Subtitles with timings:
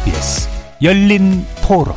[0.00, 0.48] KBS
[0.82, 1.94] 열린 토론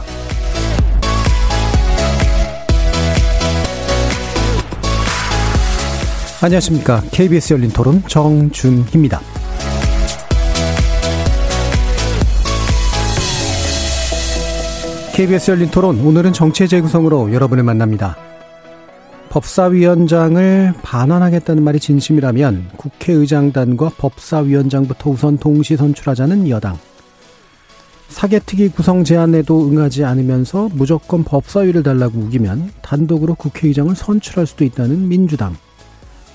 [6.41, 7.01] 안녕하십니까.
[7.11, 9.21] KBS 열린 토론 정준희입니다.
[15.15, 18.17] KBS 열린 토론 오늘은 정치의 재구성으로 여러분을 만납니다.
[19.29, 26.77] 법사위원장을 반환하겠다는 말이 진심이라면 국회의장단과 법사위원장부터 우선 동시 선출하자는 여당.
[28.13, 35.57] 사개특위 구성 제안에도 응하지 않으면서 무조건 법사위를 달라고 우기면 단독으로 국회의장을 선출할 수도 있다는 민주당.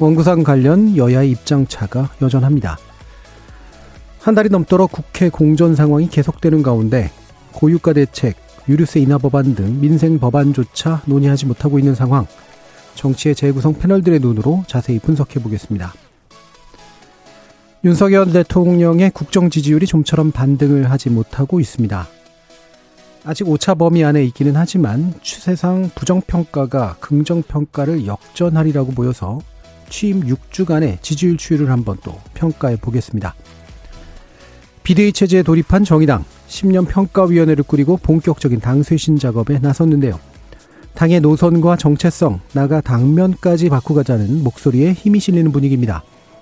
[0.01, 2.78] 원구상 관련 여야의 입장차가 여전합니다.
[4.20, 7.10] 한 달이 넘도록 국회 공전 상황이 계속되는 가운데
[7.52, 8.37] 고유가 대책,
[8.68, 12.26] 유류세 인하 법안 등 민생 법안조차 논의하지 못하고 있는 상황.
[12.96, 15.95] 정치의 재구성 패널들의 눈으로 자세히 분석해 보겠습니다.
[17.84, 22.09] 윤석열 대통령의 국정 지지율이 좀처럼 반등을 하지 못하고 있습니다.
[23.24, 29.38] 아직 오차 범위 안에 있기는 하지만 추세상 부정평가가 긍정평가를 역전하리라고 보여서
[29.88, 33.34] 취임 6주간의 지지율 추이를 한번 또 평가해 보겠습니다.
[34.82, 40.18] 비대위 체제에 돌입한 정의당 10년 평가위원회를 꾸리고 본격적인 당 쇄신 작업에 나섰는데요.
[40.95, 46.02] 당의 노선과 정체성, 나가 당면까지 바꾸가자는 목소리에 힘이 실리는 분위기입니다.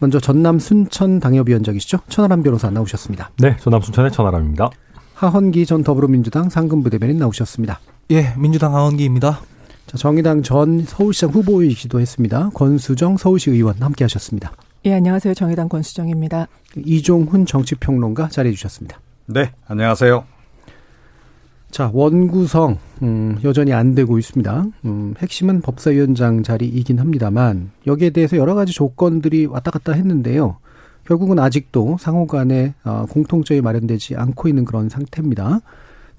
[0.00, 1.98] 먼저 전남 순천 당협위원장이시죠.
[2.08, 3.30] 천하람 변호사 나오셨습니다.
[3.38, 4.70] 네, 전남 순천의 천하람입니다.
[5.14, 7.80] 하헌기 전 더불어민주당 상근부대변인 나오셨습니다.
[8.10, 9.40] 예, 민주당 하헌기입니다.
[9.86, 12.50] 자, 정의당 전 서울시장 후보이기도 했습니다.
[12.54, 14.52] 권수정 서울시 의원 함께 하셨습니다.
[14.86, 15.34] 예, 안녕하세요.
[15.34, 16.48] 정의당 권수정입니다.
[16.76, 19.00] 이종훈 정치평론가 자리해 주셨습니다.
[19.26, 20.39] 네, 안녕하세요.
[21.70, 24.66] 자, 원구성, 음, 여전히 안 되고 있습니다.
[24.84, 30.56] 음, 핵심은 법사위원장 자리이긴 합니다만, 여기에 대해서 여러 가지 조건들이 왔다 갔다 했는데요.
[31.06, 35.60] 결국은 아직도 상호 간에 어, 공통점이 마련되지 않고 있는 그런 상태입니다.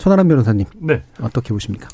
[0.02, 0.66] 천하람 변호사님.
[0.80, 1.04] 네.
[1.22, 1.88] 어떻게 보십니까?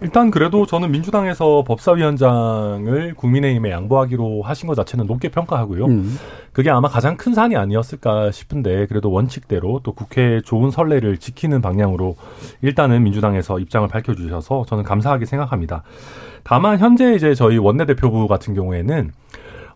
[0.00, 5.86] 일단 그래도 저는 민주당에서 법사위원장을 국민의힘에 양보하기로 하신 것 자체는 높게 평가하고요.
[5.86, 6.16] 음.
[6.52, 12.14] 그게 아마 가장 큰 산이 아니었을까 싶은데 그래도 원칙대로 또 국회의 좋은 선례를 지키는 방향으로
[12.62, 15.82] 일단은 민주당에서 입장을 밝혀주셔서 저는 감사하게 생각합니다.
[16.44, 19.10] 다만 현재 이제 저희 원내대표부 같은 경우에는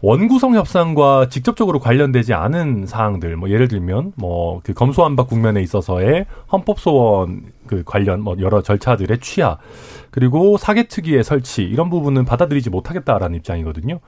[0.04, 6.78] 원구성 협상과 직접적으로 관련되지 않은 사항들, 뭐 예를 들면 뭐 그 검소한박 국면에 있어서의 헌법
[6.78, 9.58] 소원 그 관련 뭐 여러 절차들의 취하
[10.10, 14.00] 그리고 사개특위의 설치 이런 부분은 받아들이지 못하겠다라는 입장이거든요.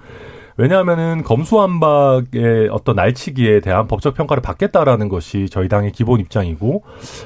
[0.57, 6.85] 왜냐하면은 검수한박의 어떤 날치기에 대한 법적 평가를 받겠다라는 것이 저희 당의 기본 입장이고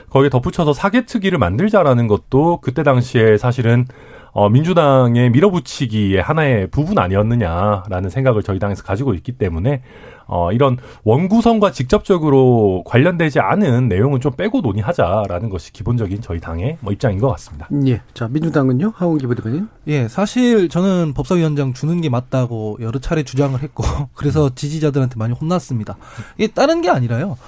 [0.09, 3.87] 거기에 덧붙여서 사개특위를 만들자라는 것도 그때 당시에 사실은
[4.33, 9.83] 어, 민주당의 밀어붙이기의 하나의 부분 아니었느냐라는 생각을 저희 당에서 가지고 있기 때문에
[10.27, 16.93] 어, 이런 원구성과 직접적으로 관련되지 않은 내용은 좀 빼고 논의하자라는 것이 기본적인 저희 당의 뭐
[16.93, 17.67] 입장인 것 같습니다.
[17.87, 18.03] 예.
[18.13, 18.93] 자, 민주당은요?
[18.95, 19.69] 하원기 부대변인?
[19.87, 23.83] 예, 사실 저는 법사위원장 주는 게 맞다고 여러 차례 주장을 했고,
[24.15, 25.97] 그래서 지지자들한테 많이 혼났습니다.
[26.37, 27.39] 이게 다른 게 아니라요.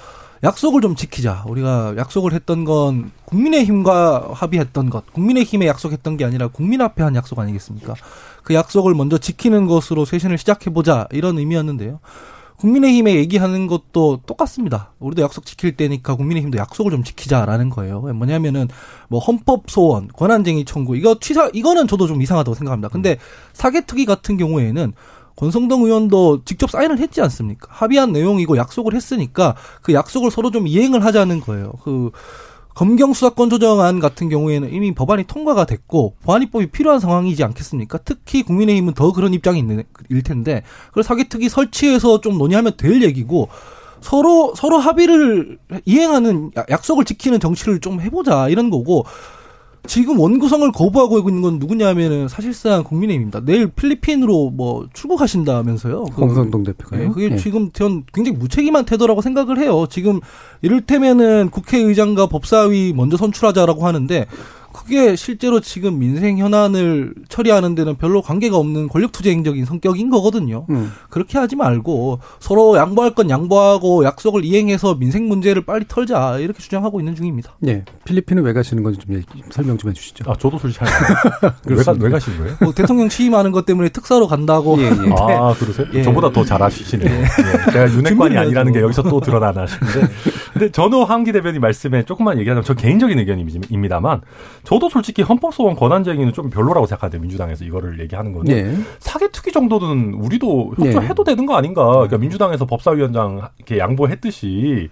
[0.43, 1.43] 약속을 좀 지키자.
[1.47, 7.37] 우리가 약속을 했던 건 국민의힘과 합의했던 것, 국민의힘에 약속했던 게 아니라 국민 앞에 한 약속
[7.39, 7.93] 아니겠습니까?
[8.43, 11.07] 그 약속을 먼저 지키는 것으로 쇄신을 시작해보자.
[11.11, 11.99] 이런 의미였는데요.
[12.57, 14.93] 국민의힘에 얘기하는 것도 똑같습니다.
[14.99, 18.01] 우리도 약속 지킬 때니까 국민의힘도 약속을 좀 지키자라는 거예요.
[18.01, 18.67] 뭐냐면은
[19.09, 22.89] 뭐 헌법 소원, 권한쟁의 청구 이거 취사 이거는 저도 좀 이상하다고 생각합니다.
[22.89, 23.17] 근데
[23.53, 24.93] 사개특위 같은 경우에는
[25.35, 27.67] 권성동 의원도 직접 사인을 했지 않습니까?
[27.69, 31.73] 합의한 내용이고 약속을 했으니까 그 약속을 서로 좀 이행을 하자는 거예요.
[31.83, 32.11] 그
[32.73, 37.99] 검경 수사권 조정안 같은 경우에는 이미 법안이 통과가 됐고 보안입법이 필요한 상황이지 않겠습니까?
[37.99, 43.49] 특히 국민의힘은 더 그런 입장이 있는 일 텐데 그걸 사기특위 설치해서 좀 논의하면 될 얘기고
[43.99, 49.05] 서로 서로 합의를 이행하는 약속을 지키는 정치를 좀 해보자 이런 거고
[49.87, 53.41] 지금 원구성을 거부하고 있는 건 누구냐면은 사실상 국민의힘입니다.
[53.43, 56.05] 내일 필리핀으로 뭐 출국하신다면서요.
[56.05, 57.01] 그 홍성동 대표가요.
[57.01, 57.35] 네, 그게 예.
[57.35, 59.87] 지금 전 굉장히 무책임한 태도라고 생각을 해요.
[59.89, 60.19] 지금
[60.61, 64.27] 이를테면은 국회의장과 법사위 먼저 선출하자라고 하는데
[64.73, 70.65] 그게 실제로 지금 민생 현안을 처리하는 데는 별로 관계가 없는 권력투쟁적인 성격인 거거든요.
[70.69, 70.91] 음.
[71.09, 76.99] 그렇게 하지 말고 서로 양보할 건 양보하고 약속을 이행해서 민생 문제를 빨리 털자 이렇게 주장하고
[76.99, 77.53] 있는 중입니다.
[77.67, 77.83] 예.
[78.05, 79.15] 필리핀은 왜 가시는 건지 좀
[79.49, 80.29] 설명 좀 해주시죠.
[80.29, 80.89] 아, 저도 솔직히 잘
[81.65, 82.55] 왜, 가, 왜 가신 거예요?
[82.61, 84.89] 뭐 대통령 취임하는 것 때문에 특사로 간다고 예, 예.
[85.19, 85.87] 아, 그러세요?
[85.93, 86.03] 예.
[86.03, 87.09] 저보다 더 잘하시시네요.
[87.09, 87.25] 예.
[87.71, 88.81] 제가 윤핵관이 준비를 아니라는 게.
[88.81, 90.07] 여기서 또 드러나나 싶은데.
[90.53, 94.21] 근데 전후 한기 대변인 말씀에 조금만 얘기하자면 저 개인적인 의견입니다만
[94.63, 98.75] 저도 솔직히 헌법소원 권한쟁의는 좀 별로라고 생각하는데 민주당에서 이거를 얘기하는 거는 예.
[98.99, 101.85] 사개특위 정도는 우리도 협조해도 되는 거 아닌가.
[101.85, 104.89] 그러니까 민주당에서 법사위원장 이렇게 양보했듯이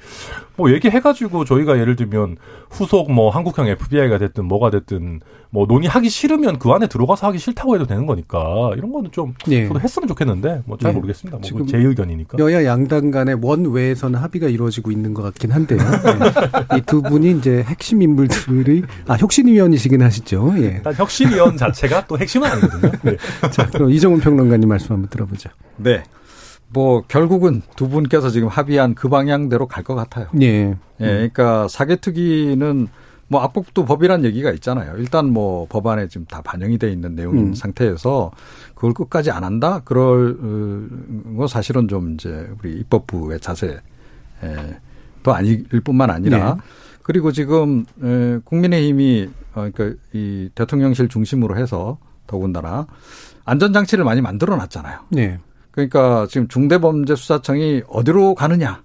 [0.59, 2.35] 뭐 얘기해가지고 저희가 예를 들면
[2.69, 5.21] 후속 뭐 한국형 FBI가 됐든 뭐가 됐든
[5.51, 9.67] 뭐 논의하기 싫으면 그 안에 들어가서 하기 싫다고 해도 되는 거니까 이런 거는 좀 예.
[9.67, 10.95] 저도 했으면 좋겠는데 뭐잘 예.
[10.95, 11.37] 모르겠습니다.
[11.37, 12.37] 뭐 지금 제 의견이니까.
[12.39, 15.79] 여야 양당 간의 원외에서는 합의가 이루어지고 있는 것 같긴 한데요.
[16.77, 20.53] 이두 분이 이제 핵심 인물들이 아 혁신위원이시긴 하시죠.
[20.57, 20.61] 예.
[20.61, 22.91] 일단 혁신위원 자체가 또 핵심은 아니거든요.
[23.03, 23.17] 네.
[23.49, 25.49] 자, 그럼 이정훈 평론가님 말씀 한번 들어보죠.
[25.77, 26.03] 네.
[26.71, 30.27] 뭐 결국은 두 분께서 지금 합의한 그 방향대로 갈 것 같아요.
[30.41, 30.75] 예.
[30.99, 32.87] 예, 그러니까 사개특위는
[33.27, 34.95] 뭐 악법도 법이란 얘기가 있잖아요.
[34.97, 37.53] 일단 뭐 법안에 지금 다 반영이 돼 있는 내용인 음.
[37.53, 38.31] 상태에서
[38.75, 39.81] 그걸 끝까지 안 한다?
[39.85, 43.79] 그럴 어, 거 사실은 좀 이제 우리 입법부의 자세
[44.43, 44.77] 에,
[45.23, 46.61] 또 아닐 뿐만 아니라 네.
[47.03, 52.87] 그리고 지금 에, 국민의힘이 어, 그러니까 이 대통령실 중심으로 해서 더군다나
[53.45, 54.99] 안전장치를 많이 만들어 놨잖아요.
[55.17, 55.39] 예.
[55.71, 58.83] 그러니까 지금 중대범죄수사청이 어디로 가느냐.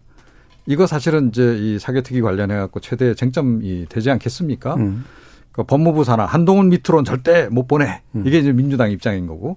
[0.66, 4.75] 이거 사실은 이제 이 사개특위 관련해 갖고 최대 쟁점이 되지 않겠습니까?
[4.76, 5.04] 음.
[5.52, 8.00] 그 법무부 산하 한동훈 밑으로는 절대 못 보내.
[8.14, 8.25] 음.
[8.26, 9.56] 이게 이제 민주당 입장인 거고.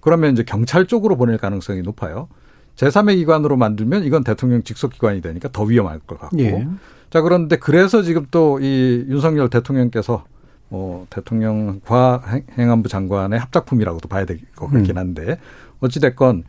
[0.00, 2.28] 그러면 이제 경찰 쪽으로 보낼 가능성이 높아요.
[2.76, 6.38] 제3의 기관으로 만들면 이건 대통령 직속 기관이 되니까 더 위험할 것 같고.
[6.40, 6.66] 예.
[7.10, 10.24] 자, 그런데 그래서 지금 또 이 윤석열 대통령께서
[10.68, 14.98] 뭐 대통령과 행- 행안부 장관의 합작품이라고도 봐야 될 것 같긴 음.
[14.98, 15.38] 한데
[15.80, 16.42] 어찌 됐건 이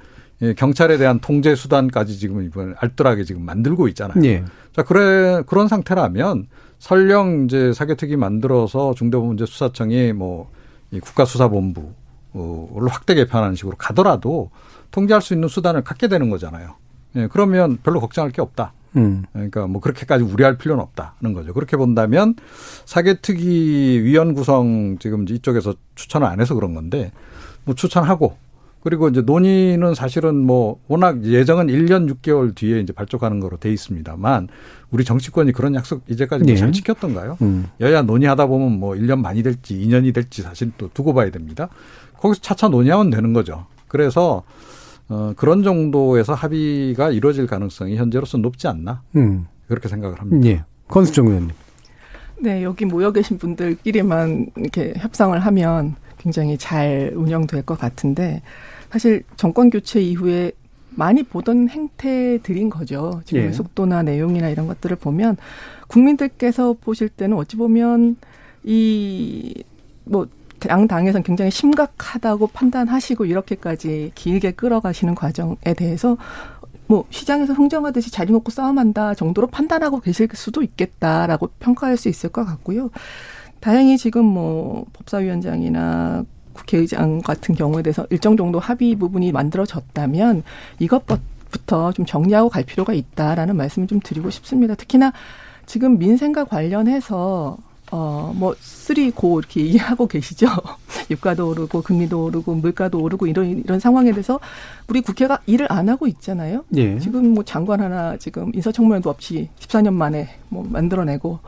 [0.57, 4.23] 경찰에 대한 통제 수단까지 지금 이번 알뜰하게 지금 만들고 있잖아요.
[4.25, 4.43] 예.
[4.75, 6.47] 자, 그래, 그런 상태라면
[6.79, 10.61] 설령 이제 사개특위 만들어서 중대범죄수사청이 뭐
[10.91, 11.93] 이 국가수사본부를
[12.89, 14.51] 확대 개편하는 식으로 가더라도
[14.91, 16.75] 통제할 수 있는 수단을 갖게 되는 거잖아요.
[17.15, 18.73] 예, 그러면 별로 걱정할 게 없다.
[18.97, 19.23] 음.
[19.31, 21.53] 그러니까 뭐 그렇게까지 우려할 필요는 없다는 거죠.
[21.53, 22.35] 그렇게 본다면
[22.85, 27.11] 사개특위 위원 구성 지금 이쪽에서 추천을 안 해서 그런 건데
[27.63, 28.35] 뭐 추천하고
[28.83, 34.47] 그리고 이제 논의는 사실은 뭐 워낙 예정은 1년 6개월 뒤에 이제 발족하는 거로 돼 있습니다만
[34.89, 36.53] 우리 정치권이 그런 약속 이제까지 네.
[36.53, 37.37] 뭐잘 지켰던가요?
[37.41, 37.67] 음.
[37.79, 41.69] 여야 논의하다 보면 뭐 1년 많이 될지 2년이 될지 사실 또 두고 봐야 됩니다.
[42.17, 43.67] 거기서 차차 논의하면 되는 거죠.
[43.87, 44.43] 그래서
[45.09, 49.45] 어 그런 정도에서 합의가 이루어질 가능성이 현재로서 높지 않나 음.
[49.67, 50.47] 그렇게 생각을 합니다.
[50.49, 50.63] 예.
[50.87, 51.51] 권수정 의원님.
[52.39, 58.41] 네, 여기 모여 계신 분들끼리만 이렇게 협상을 하면 굉장히 잘 운영될 것 같은데
[58.91, 60.51] 사실 정권 교체 이후에
[60.89, 63.21] 많이 보던 행태들인 거죠.
[63.25, 63.45] 지금 예.
[63.47, 65.37] 의 속도나 내용이나 이런 것들을 보면
[65.87, 68.17] 국민들께서 보실 때는 어찌 보면
[68.63, 70.27] 이뭐
[70.67, 76.17] 양 당에서는 굉장히 심각하다고 판단하시고 이렇게까지 길게 끌어가시는 과정에 대해서
[76.87, 82.43] 뭐 시장에서 흥정하듯이 자리 놓고 싸움한다 정도로 판단하고 계실 수도 있겠다라고 평가할 수 있을 것
[82.43, 82.89] 같고요.
[83.61, 90.43] 다행히 지금 뭐 법사위원장이나 국회의장 같은 경우에 대해서 일정 정도 합의 부분이 만들어졌다면
[90.79, 94.75] 이것부터 좀 정리하고 갈 필요가 있다라는 말씀을 좀 드리고 싶습니다.
[94.75, 95.13] 특히나
[95.65, 97.57] 지금 민생과 관련해서
[97.91, 100.47] 어, 뭐, three 고 이렇게 얘기하고 계시죠.
[101.11, 104.39] 유가도 오르고, 금리도 오르고, 물가도 오르고, 이런, 이런 상황에 대해서
[104.87, 106.63] 우리 국회가 일을 안 하고 있잖아요.
[106.77, 106.97] 예.
[106.99, 111.39] 지금 뭐 장관 하나 지금 인사청문회도 없이 14년 만에 뭐 만들어내고,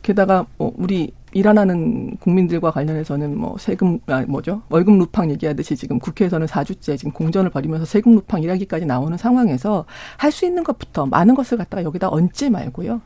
[0.00, 4.62] 게다가 뭐 우리 일안 하는 국민들과 관련해서는 뭐 세금, 아, 뭐죠?
[4.68, 9.84] 월급 루팡 얘기하듯이 지금 국회에서는 4주째 지금 공전을 벌이면서 세금 루팡 일하기까지 나오는 상황에서
[10.16, 13.00] 할 수 있는 것부터 많은 것을 갖다가 여기다 얹지 말고요.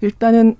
[0.00, 0.56] 일단은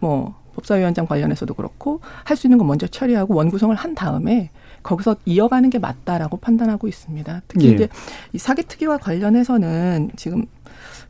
[0.00, 4.50] 뭐 법사위원장 관련해서도 그렇고 할 수 있는 거 먼저 처리하고 원구성을 한 다음에
[4.82, 7.42] 거기서 이어가는 게 맞다라고 판단하고 있습니다.
[7.48, 7.72] 특히 예.
[7.72, 7.88] 이제
[8.32, 10.46] 이 사기특위와 관련해서는 지금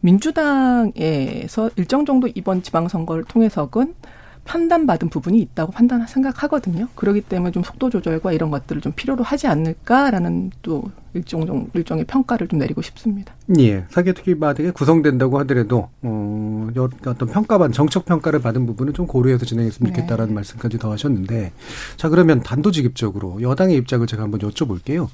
[0.00, 3.94] 민주당에서 일정 정도 이번 지방선거를 통해서는
[4.44, 6.88] 판단받은 부분이 있다고 판단 생각하거든요.
[6.94, 12.48] 그렇기 때문에 좀 속도 조절과 이런 것들을 좀 필요로 하지 않을까라는 또 일종 일종의 평가를
[12.48, 13.34] 좀 내리고 싶습니다.
[13.58, 16.68] 예, 사개특위 만약에 구성된다고 하더라도 어,
[17.06, 19.96] 어떤 평가반 정책 평가를 받은 부분은 좀 고려해서 진행했으면 네.
[19.96, 20.34] 좋겠다라는 네.
[20.36, 21.52] 말씀까지 더 하셨는데
[21.96, 25.08] 자 그러면 단도직입적으로 여당의 입장을 제가 한번 여쭤볼게요.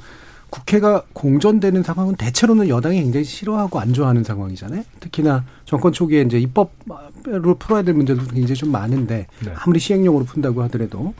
[0.50, 4.84] 국회가 공전되는 상황은 대체로는 여당이 굉장히 싫어하고 안 좋아하는 상황이잖아요.
[5.00, 9.52] 특히나 정권 초기에 이제 입법으로 풀어야 될 문제도 굉장히 좀 많은데 네.
[9.56, 11.14] 아무리 시행령으로 푼다고 하더라도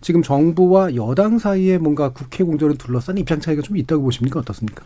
[0.00, 4.40] 지금 정부와 여당 사이에 뭔가 국회 공전을 둘러싼 입장 차이가 좀 있다고 보십니까?
[4.40, 4.84] 어떻습니까?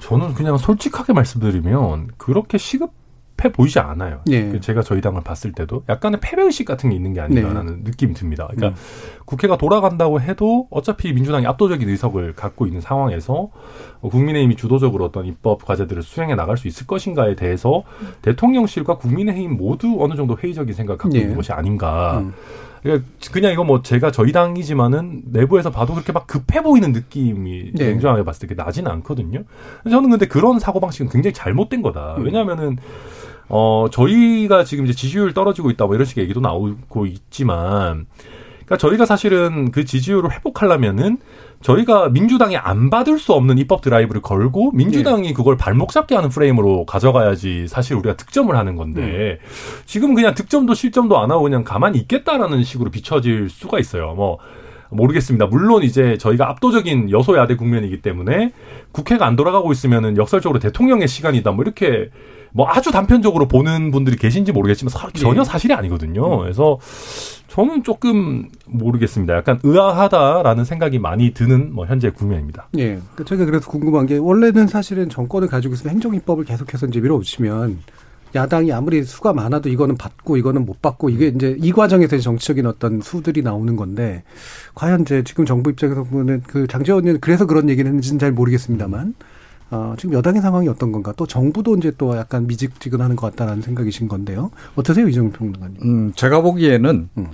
[0.00, 2.90] 저는 그냥 솔직하게 말씀드리면 그렇게 시급
[3.36, 4.20] 패 보이지 않아요.
[4.26, 4.60] 네.
[4.60, 7.90] 제가 저희 당을 봤을 때도 약간의 패배 의식 같은 게 있는 게 아닌가라는 네.
[7.90, 8.48] 느낌이 듭니다.
[8.50, 8.84] 그러니까 음.
[9.24, 13.50] 국회가 돌아간다고 해도 어차피 민주당이 압도적인 의석을 갖고 있는 상황에서
[14.02, 17.82] 국민의힘이 주도적으로 어떤 입법 과제들을 수행해 나갈 수 있을 것인가에 대해서
[18.22, 21.20] 대통령실과 국민의힘 모두 어느 정도 회의적인 생각을 갖고 네.
[21.20, 22.18] 있는 것이 아닌가.
[22.20, 22.32] 음.
[22.82, 27.86] 그러니까 그냥 이거 뭐 제가 저희 당이지만은 내부에서 봐도 그렇게 막 급해 보이는 느낌이 네.
[27.86, 29.44] 냉정하게 봤을 때 나지는 않거든요.
[29.88, 32.16] 저는 근데 그런 사고 방식은 굉장히 잘못된 거다.
[32.18, 32.24] 음.
[32.24, 32.78] 왜냐하면은
[33.54, 38.06] 어, 저희가 지금 이제 지지율 떨어지고 있다 뭐 이런 식의 얘기도 나오고 있지만
[38.64, 41.18] 그러니까 저희가 사실은 그 지지율을 회복하려면은
[41.60, 45.34] 저희가 민주당이 안 받을 수 없는 입법 드라이브를 걸고 민주당이 네.
[45.34, 49.46] 그걸 발목 잡게 하는 프레임으로 가져가야지 사실 우리가 득점을 하는 건데 음.
[49.84, 54.14] 지금 그냥 득점도 실점도 안 하고 그냥 가만히 있겠다라는 식으로 비춰질 수가 있어요.
[54.14, 54.38] 뭐
[54.90, 55.46] 모르겠습니다.
[55.46, 58.52] 물론 이제 저희가 압도적인 여소야대 국면이기 때문에
[58.92, 61.52] 국회가 안 돌아가고 있으면은 역설적으로 대통령의 시간이다.
[61.52, 62.10] 뭐 이렇게
[62.52, 65.44] 뭐 아주 단편적으로 보는 분들이 계신지 모르겠지만 사, 전혀 예.
[65.44, 66.34] 사실이 아니거든요.
[66.34, 66.40] 음.
[66.42, 66.78] 그래서
[67.48, 69.34] 저는 조금 모르겠습니다.
[69.34, 72.68] 약간 의아하다라는 생각이 많이 드는 뭐 현재 국면입니다.
[72.78, 72.98] 예.
[73.14, 77.78] 그 제가 그래서 궁금한 게 원래는 사실은 정권을 가지고 있으면 행정입법을 계속해서 이제 밀어붙이면
[78.34, 83.00] 야당이 아무리 수가 많아도 이거는 받고 이거는 못 받고 이게 이제 이 과정에서 정치적인 어떤
[83.02, 84.22] 수들이 나오는 건데
[84.74, 89.14] 과연 이제 지금 정부 입장에서 보면 그 장재원 의원 그래서 그런 얘기를 했는지는 잘 모르겠습니다만
[89.72, 91.14] 어, 지금 여당의 상황이 어떤 건가?
[91.16, 94.50] 또 정부도 이제 또 약간 미직지근하는 것 같다라는 생각이신 건데요.
[94.76, 95.76] 어떠세요, 이정민 평론가님?
[95.82, 97.26] 음, 제가 보기에는 음.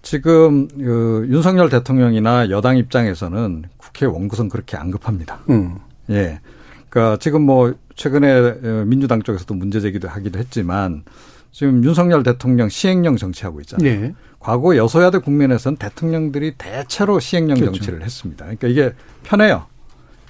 [0.00, 5.40] 지금 그 윤석열 대통령이나 여당 입장에서는 국회 원구성 그렇게 안 급합니다.
[5.50, 5.78] 음.
[6.10, 6.40] 예.
[6.88, 11.02] 그러니까 지금 뭐 최근에 어, 민주당 쪽에서도 문제 제기도 하기도 했지만
[11.50, 14.00] 지금 윤석열 대통령 시행령 정치하고 있잖아요.
[14.00, 14.14] 네.
[14.38, 17.74] 과거 여소야대 국면에서는 대통령들이 대체로 시행령 그렇죠.
[17.74, 18.44] 정치를 했습니다.
[18.44, 18.92] 그러니까 이게
[19.24, 19.66] 편해요.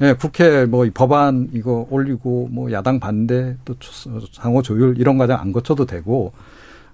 [0.02, 3.74] 예, 국회 뭐 법안 이거 올리고 뭐 야당 반대 또
[4.32, 6.32] 상호 조율 이런 과정 안 거쳐도 되고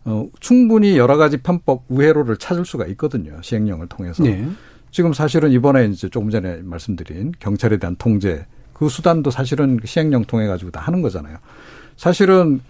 [0.04, 3.40] 어 충분히 여러 가지 편법 우회로를 찾을 수가 있거든요.
[3.40, 4.22] 시행령을 통해서.
[4.22, 4.46] 네.
[4.90, 10.46] 지금 사실은 이번에 이제 조금 전에 말씀드린 경찰에 대한 통제 그 수단도 사실은 시행령 통해
[10.46, 11.38] 가지고 다 하는 거잖아요.
[11.96, 12.60] 사실은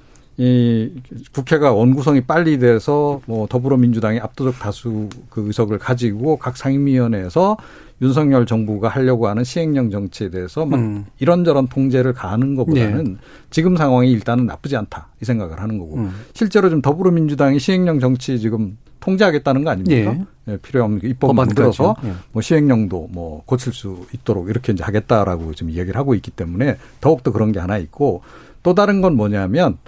[0.41, 0.93] 이
[1.33, 7.57] 국회가 원구성이 빨리 돼서 뭐 더불어민주당이 압도적 다수 그 의석을 가지고 각 상임위원회에서
[8.01, 11.07] 윤석열 정부가 하려고 하는 시행령 정치에 대해서 막 음.
[11.19, 13.17] 이런저런 통제를 가하는 것보다는 네.
[13.51, 16.13] 지금 상황이 일단은 나쁘지 않다 이 생각을 하는 거고 음.
[16.35, 20.13] 실제로 좀 더불어민주당이 시행령 정치 지금 통제하겠다는 거 아닙니까?
[20.13, 20.53] 예.
[20.53, 22.13] 예, 필요 없는 입법 만들어서 예.
[22.31, 27.33] 뭐 시행령도 뭐 고칠 수 있도록 이렇게 이제 하겠다라고 지금 이야기를 하고 있기 때문에 더욱더
[27.33, 28.23] 그런 게 하나 있고
[28.63, 29.79] 또 다른 건 뭐냐면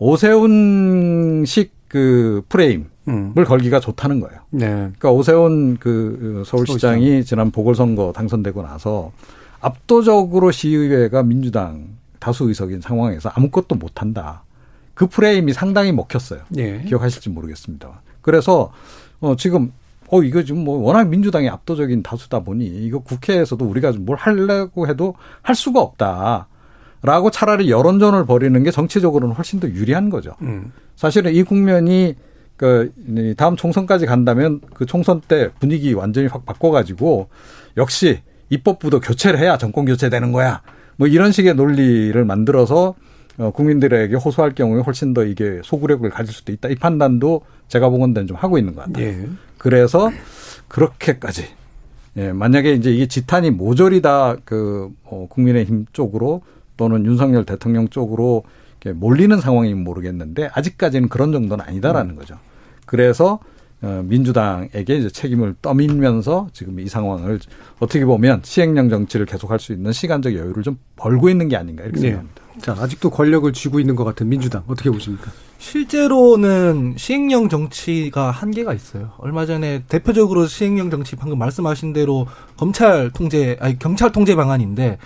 [0.00, 3.34] 오세훈식 그 프레임을 음.
[3.34, 4.40] 걸기가 좋다는 거예요.
[4.50, 4.66] 네.
[4.66, 7.24] 그러니까 오세훈 그 서울시장이 서울시장.
[7.24, 9.12] 지난 보궐선거 당선되고 나서
[9.60, 11.88] 압도적으로 시의회가 민주당
[12.18, 14.42] 다수 의석인 상황에서 아무것도 못한다.
[14.94, 16.40] 그 프레임이 상당히 먹혔어요.
[16.48, 16.82] 네.
[16.86, 18.02] 기억하실지 모르겠습니다.
[18.22, 18.72] 그래서
[19.20, 19.72] 어 지금
[20.08, 25.14] 어 이거 지금 뭐 워낙 민주당이 압도적인 다수다 보니 이거 국회에서도 우리가 뭘 하려고 해도
[25.42, 26.46] 할 수가 없다.
[27.02, 30.34] 라고 차라리 여론전을 벌이는 게 정치적으로는 훨씬 더 유리한 거죠.
[30.42, 30.72] 음.
[30.96, 32.14] 사실은 이 국면이
[32.56, 32.92] 그
[33.38, 37.28] 다음 총선까지 간다면 그 총선 때 분위기 완전히 확 바꿔가지고
[37.78, 40.60] 역시 입법부도 교체를 해야 정권 교체되는 거야.
[40.96, 42.94] 뭐 이런 식의 논리를 만들어서
[43.38, 46.68] 어, 국민들에게 호소할 경우에 훨씬 더 이게 소구력을 가질 수도 있다.
[46.68, 49.06] 이 판단도 제가 보건대는 좀 하고 있는 것 같아요.
[49.06, 49.28] 예.
[49.56, 50.10] 그래서
[50.68, 51.46] 그렇게까지
[52.16, 56.42] 예, 만약에 이제 이게 지탄이 모조리 다그 어, 국민의힘 쪽으로
[56.80, 58.42] 또는 윤석열 대통령 쪽으로
[58.94, 62.16] 몰리는 상황이면 모르겠는데 아직까지는 그런 정도는 아니다라는 음.
[62.16, 62.38] 거죠.
[62.86, 63.38] 그래서
[63.82, 67.38] 어, 민주당에게 이제 책임을 떠밀면서 지금 이 상황을
[67.80, 72.00] 어떻게 보면 시행령 정치를 계속할 수 있는 시간적 여유를 좀 벌고 있는 게 아닌가 이렇게
[72.00, 72.06] 네.
[72.08, 72.40] 생각합니다.
[72.62, 75.30] 자 아직도 권력을 쥐고 있는 것 같은 민주당 어떻게 보십니까?
[75.58, 79.12] 실제로는 시행령 정치가 한계가 있어요.
[79.18, 84.98] 얼마 전에 대표적으로 시행령 정치 방금 말씀하신 대로 검찰 통제 아니 경찰 통제 방안인데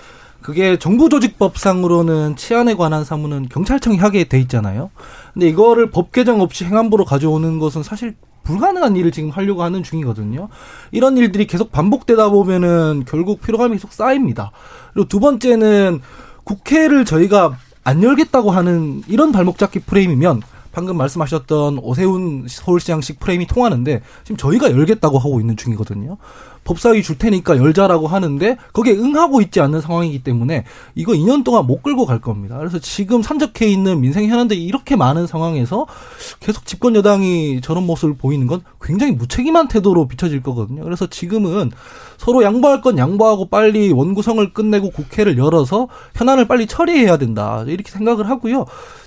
[0.44, 4.90] 그게 정부조직법상으로는 치안에 관한 사무는 경찰청이 하게 돼 있잖아요.
[5.32, 10.50] 근데 이거를 법 개정 없이 행안부로 가져오는 것은 사실 불가능한 일을 지금 하려고 하는 중이거든요.
[10.92, 14.50] 이런 일들이 계속 반복되다 보면은 결국 피로감이 계속 쌓입니다.
[14.92, 16.02] 그리고 두 번째는
[16.44, 20.42] 국회를 저희가 안 열겠다고 하는 이런 발목 잡기 프레임이면
[20.74, 26.18] 방금 말씀하셨던 오세훈 서울시장식 프레임이 통하는데 지금 저희가 열겠다고 하고 있는 중이거든요.
[26.64, 30.64] 법사위 줄 테니까 열자라고 하는데 거기에 응하고 있지 않는 상황이기 때문에
[30.94, 32.58] 이거 2년 동안 못 끌고 갈 겁니다.
[32.58, 35.86] 그래서 지금 산적해 있는 민생 현안들이 이렇게 많은 상황에서
[36.40, 40.82] 계속 집권 여당이 저런 모습을 보이는 건 굉장히 무책임한 태도로 비춰질 거거든요.
[40.82, 41.70] 그래서 지금은
[42.16, 47.62] 서로 양보할 건 양보하고 빨리 원구성을 끝내고 국회를 열어서 현안을 빨리 처리해야 된다.
[47.66, 48.64] 이렇게 생각을 하고요.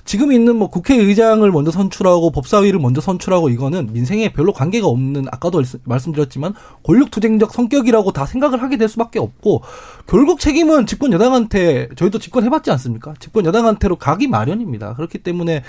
[0.08, 5.62] 지금 있는 뭐 국회의장을 먼저 선출하고 법사위를 먼저 선출하고 이거는 민생에 별로 관계가 없는 아까도
[5.84, 9.60] 말씀드렸지만 권력투쟁적 성격이라고 다 생각을 하게 될 수밖에 없고
[10.06, 13.12] 결국 책임은 집권 여당한테 저희도 집권 해봤지 않습니까?
[13.20, 14.94] 집권 여당한테로 가기 마련입니다.
[14.94, 15.62] 그렇기 때문에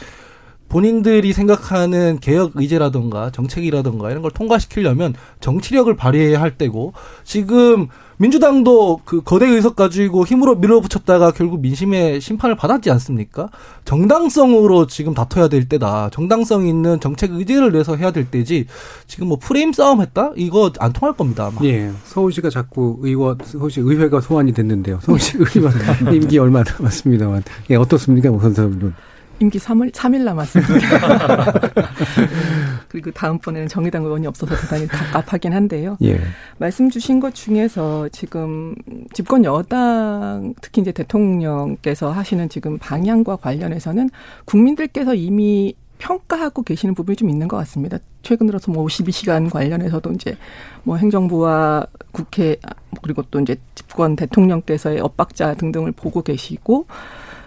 [0.70, 9.22] 본인들이 생각하는 개혁 의제라든가 정책이라든가 이런 걸 통과시키려면 정치력을 발휘해야 할 때고 지금 민주당도 그
[9.22, 13.50] 거대 의석 가지고 힘으로 밀어붙였다가 결국 민심의 심판을 받았지 않습니까?
[13.86, 16.10] 정당성으로 지금 다퉈야 될 때다.
[16.12, 18.66] 정당성 있는 정책 의제를 내서 해야 될 때지.
[19.08, 20.34] 지금 뭐 프레임 싸움 했다?
[20.36, 21.48] 이거 안 통할 겁니다.
[21.48, 21.66] 아마.
[21.66, 21.92] 예.
[22.04, 25.00] 서울시가 자꾸 의원, 서울시 의회가 소환이 됐는데요.
[25.02, 25.72] 서울시 의원
[26.14, 27.44] 임기 얼마 남았습니다만.
[27.70, 28.30] 예, 어떻습니까?
[28.32, 28.94] 우선 선
[29.40, 30.74] 임기 3일, 3일 남았습니다.
[32.90, 35.98] 그리고 다음번에는 정의당 의원이 없어서 대단히 답답하긴 한데요.
[36.04, 36.20] 예.
[36.58, 38.76] 말씀 주신 것 중에서 지금
[39.14, 44.10] 집권 여당, 특히 이제 대통령께서 하시는 지금 방향과 관련해서는
[44.46, 48.00] 국민들께서 이미 평가하고 계시는 부분이 좀 있는 것 같습니다.
[48.24, 50.36] 최근 들어서 뭐 52시간 관련해서도 이제
[50.84, 52.58] 뭐 행정부와 국회
[53.02, 56.88] 그리고 또 이제 집권 대통령께서의 엇박자 등등을 보고 계시고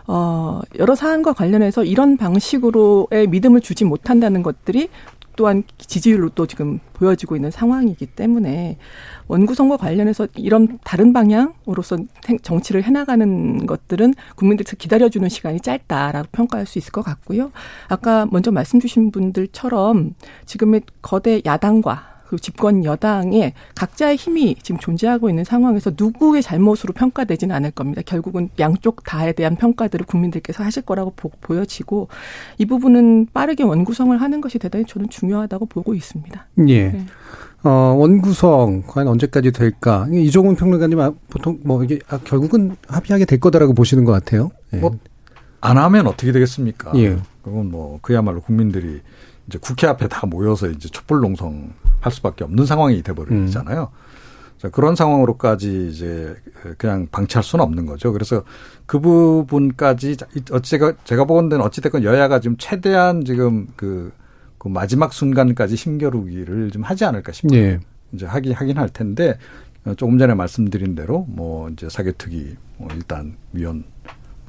[0.07, 4.89] 어, 여러 사안과 관련해서 이런 방식으로의 믿음을 주지 못한다는 것들이
[5.37, 8.77] 또한 지지율로 또 지금 보여지고 있는 상황이기 때문에
[9.29, 11.99] 원구성과 관련해서 이런 다른 방향으로서
[12.43, 17.51] 정치를 해나가는 것들은 국민들께서 기다려주는 시간이 짧다라고 평가할 수 있을 것 같고요.
[17.89, 25.29] 아까 먼저 말씀 주신 분들처럼 지금의 거대 야당과 그 집권 여당의 각자의 힘이 지금 존재하고
[25.29, 28.01] 있는 상황에서 누구의 잘못으로 평가되지는 않을 겁니다.
[28.07, 32.09] 결국은 양쪽 다에 대한 평가들을 국민들께서 하실 거라고 보, 보여지고
[32.57, 36.47] 이 부분은 빠르게 원구성을 하는 것이 대단히 저는 중요하다고 보고 있습니다.
[36.69, 36.89] 예.
[36.89, 37.07] 네.
[37.65, 37.69] 어,
[37.99, 40.07] 원구성 과연 언제까지 될까?
[40.11, 44.51] 이종훈 평론가님 아, 보통 뭐 이게 아, 결국은 합의하게 될 거다라고 보시는 것 같아요.
[44.73, 44.79] 예.
[44.79, 44.97] 뭐
[45.63, 46.93] 안 하면 어떻게 되겠습니까?
[46.97, 47.17] 예.
[47.43, 49.01] 그건 뭐 그야말로 국민들이
[49.47, 53.91] 이제 국회 앞에 다 모여서 이제 촛불 농성 할 수밖에 없는 상황이 돼버리잖아요.
[53.93, 54.71] 음.
[54.71, 56.37] 그런 상황으로까지 이제
[56.79, 58.13] 그냥 방치할 수는 없는 거죠.
[58.13, 58.45] 그래서
[58.87, 60.17] 그 부분까지
[60.53, 64.13] 어찌가 제가 보건대는 어찌됐건 여야가 지금 최대한 지금 그,
[64.59, 67.59] 그 마지막 순간까지 힘겨루기를 좀 하지 않을까 싶어요.
[67.59, 67.81] 예.
[68.13, 69.37] 이제 하긴 하긴 할 텐데
[69.97, 73.85] 조금 전에 말씀드린 대로 뭐 이제 사개특위 뭐 일단 위원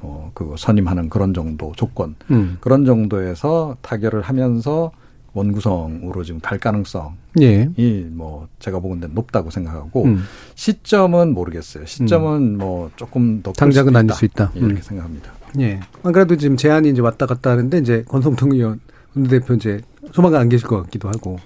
[0.04, 2.58] 어, 그 선임하는 그런 정도 조건 음.
[2.60, 4.92] 그런 정도에서 타결을 하면서
[5.32, 7.64] 원구성으로 지금 갈 가능성이 예.
[8.10, 10.22] 뭐 제가 보건데 높다고 생각하고 음.
[10.54, 11.86] 시점은 모르겠어요.
[11.86, 12.58] 시점은 음.
[12.58, 14.52] 뭐 조금 더 당장은 아닐 수 있다.
[14.54, 14.80] 이렇게 음.
[14.80, 15.32] 생각합니다.
[15.60, 15.80] 예.
[16.02, 18.80] 안 그래도 지금 제안이 이제 왔다 갔다 하는데 이제 권성동 의원
[19.16, 19.80] 원내대표 이제
[20.12, 21.38] 조만간 안 계실 것 같기도 하고.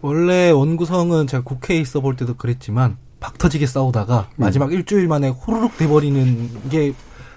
[0.00, 4.42] 원래 원구성은 제가 국회에 있어 볼 때도 그랬지만 박 터지게 싸우다가 음.
[4.42, 6.94] 마지막 일주일 만에 호로록 돼버리는 게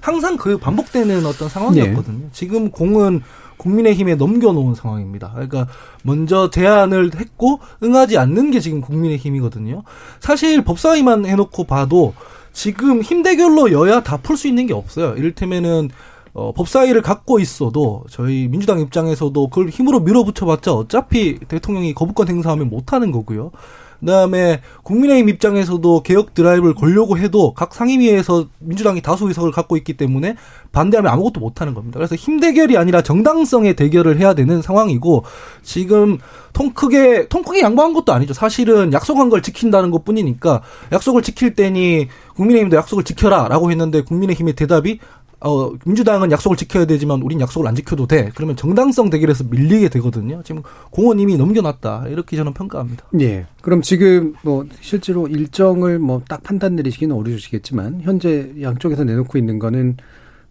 [0.08, 2.18] 항상 그 반복되는 어떤 상황이었거든요.
[2.18, 2.30] 네.
[2.32, 3.22] 지금 공은
[3.58, 5.32] 국민의힘에 넘겨놓은 상황입니다.
[5.34, 5.68] 그러니까
[6.04, 9.84] 먼저 제안을 했고 응하지 않는 게 지금 국민의힘이거든요.
[10.22, 12.14] 사실 법사위만 해놓고 봐도
[12.54, 15.16] 지금 힘 대결로 여야 다 풀 수 있는 게 없어요.
[15.18, 15.90] 이를테면은
[16.34, 23.12] 어, 법사위를 갖고 있어도 저희 민주당 입장에서도 그걸 힘으로 밀어붙여봤자 어차피 대통령이 거부권 행사하면 못하는
[23.12, 23.52] 거고요.
[24.00, 30.36] 그다음에 국민의힘 입장에서도 개혁 드라이브를 걸려고 해도 각 상임위에서 민주당이 다수 의석을 갖고 있기 때문에
[30.72, 31.98] 반대하면 아무것도 못하는 겁니다.
[31.98, 35.24] 그래서 힘 대결이 아니라 정당성의 대결을 해야 되는 상황이고
[35.64, 36.20] 지금
[36.54, 38.34] 통 크게 통 크게 양보한 것도 아니죠.
[38.34, 45.00] 사실은 약속한 걸 지킨다는 것뿐이니까 약속을 지킬 때니 국민의힘도 약속을 지켜라라고 했는데 국민의힘의 대답이
[45.40, 48.32] 어, 민주당은 약속을 지켜야 되지만 우린 약속을 안 지켜도 돼.
[48.36, 50.42] 그러면 정당성 대결에서 밀리게 되거든요.
[50.44, 52.08] 지금 공원 이미 넘겨놨다.
[52.10, 53.06] 이렇게 저는 평가합니다.
[53.20, 53.46] 예.
[53.62, 59.98] 그럼 지금 뭐 실제로 일정을 뭐 딱 판단 내리시기는 어려우시겠지만 현재 양쪽에서 내놓고 있는 거는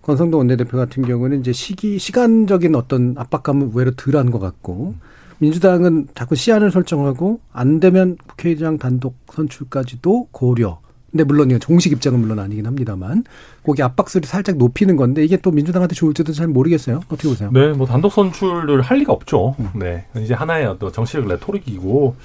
[0.03, 4.95] 권성동 원내대표 같은 경우는 이제 시기, 시간적인 어떤 압박감은 외로 덜한 것 같고
[5.39, 10.79] 민주당은 자꾸 시한을 설정하고 안 되면 국회의장 단독 선출까지도 고려.
[11.17, 13.25] 근데 물론 이건 공식 입장은 물론 아니긴 합니다만
[13.63, 17.01] 거기 압박수를 살짝 높이는 건데 이게 또 민주당한테 좋을지도 잘 모르겠어요.
[17.09, 17.49] 어떻게 보세요?
[17.55, 19.57] 네, 뭐 단독 선출을 할 리가 없죠.
[19.59, 19.71] 음.
[19.75, 22.17] 네, 이제 하나의 어떤 정치적 레토릭이고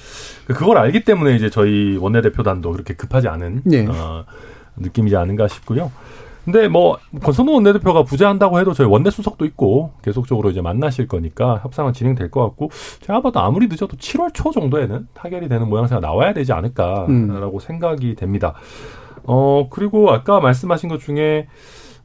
[0.47, 3.87] 그걸 알기 때문에 이제 저희 원내대표단도 그렇게 급하지 않은 네.
[3.87, 4.25] 어,
[4.75, 5.89] 느낌이지 않은가 싶고요.
[6.45, 11.93] 근데 뭐 권선호 원내대표가 부재한다고 해도 저희 원내 수석도 있고 계속적으로 이제 만나실 거니까 협상은
[11.93, 16.51] 진행될 것 같고 제가 봐도 아무리 늦어도 7월 초 정도에는 타결이 되는 모양새가 나와야 되지
[16.53, 17.59] 않을까라고 음.
[17.59, 18.55] 생각이 됩니다.
[19.23, 21.47] 어 그리고 아까 말씀하신 것 중에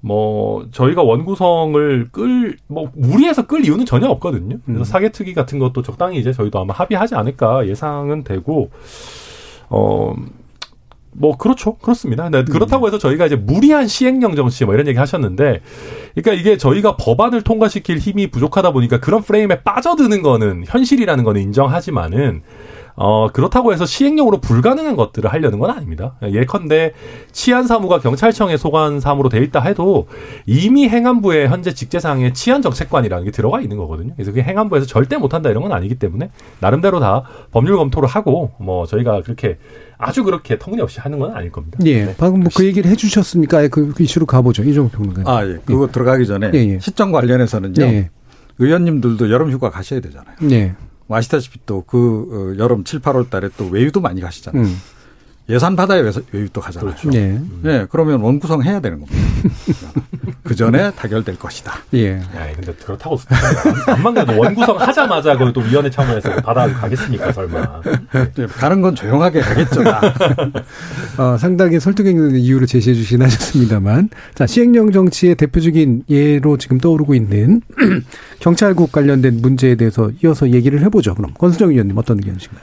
[0.02, 4.58] 뭐 저희가 원구성을 끌 뭐 무리해서 끌 이유는 전혀 없거든요.
[4.66, 4.84] 그래서 음.
[4.84, 8.70] 사개특위 같은 것도 적당히 이제 저희도 아마 합의하지 않을까 예상은 되고
[9.70, 10.14] 어.
[11.18, 12.28] 뭐 그렇죠 그렇습니다.
[12.28, 15.60] 네, 그렇다고 해서 저희가 이제 무리한 시행령 정치 뭐 이런 얘기 하셨는데,
[16.14, 22.42] 그러니까 이게 저희가 법안을 통과시킬 힘이 부족하다 보니까 그런 프레임에 빠져드는 거는 현실이라는 거는 인정하지만은
[22.98, 26.14] 어, 그렇다고 해서 시행령으로 불가능한 것들을 하려는 건 아닙니다.
[26.22, 26.94] 예컨대
[27.30, 30.08] 치안 사무가 경찰청의 소관 사무로 돼 있다 해도
[30.46, 34.14] 이미 행안부의 현재 직제상에 치안 정책관이라는 게 들어가 있는 거거든요.
[34.16, 36.30] 그래서 그게 행안부에서 절대 못 한다 이런 건 아니기 때문에
[36.60, 39.58] 나름대로 다 법률 검토를 하고 뭐 저희가 그렇게
[39.98, 41.78] 아주 그렇게 터무니없이 하는 건 아닐 겁니다.
[41.84, 42.06] 예.
[42.06, 42.14] 네.
[42.18, 44.62] 방금 뭐 그 얘기를 해주셨으니까 그, 그 이슈로 가보죠.
[44.64, 45.22] 이종호 평론가.
[45.30, 45.58] 아, 예.
[45.66, 46.78] 그거 들어가기 전에 예, 예.
[46.80, 47.82] 시점 관련해서는요.
[47.82, 48.10] 예.
[48.58, 50.34] 의원님들도 여름 휴가 가셔야 되잖아요.
[50.50, 50.74] 예.
[51.06, 54.62] 뭐 아시다시피 또 그 여름 7, 8월 달에 또 외유도 많이 가시잖아요.
[54.62, 54.76] 음.
[55.48, 56.94] 예산 받아야 외- 외유 또 가잖아요.
[56.96, 57.16] 그렇죠.
[57.16, 57.38] 예.
[57.66, 59.20] 예, 그러면 원구성 해야 되는 겁니다.
[60.42, 61.72] 그 전에 타결될 것이다.
[61.94, 62.16] 예.
[62.18, 63.16] 야, 근데 그렇다고
[63.86, 67.82] 안만 가도 원구성 하자마자 그또 위원회 차원에서 받아 가겠습니까 설마?
[68.38, 69.84] 예, 가는 건 조용하게 가겠죠.
[69.84, 70.00] 다.
[71.18, 74.08] 어, 상당히 설득력 있는 이유를 제시해 주시긴 하셨습니다만.
[74.34, 77.60] 자, 시행령 정치의 대표적인 예로 지금 떠오르고 있는
[78.40, 81.14] 경찰국 관련된 문제에 대해서 이어서 얘기를 해보죠.
[81.14, 82.62] 그럼 권수정 의원님 어떤 의견이신가요?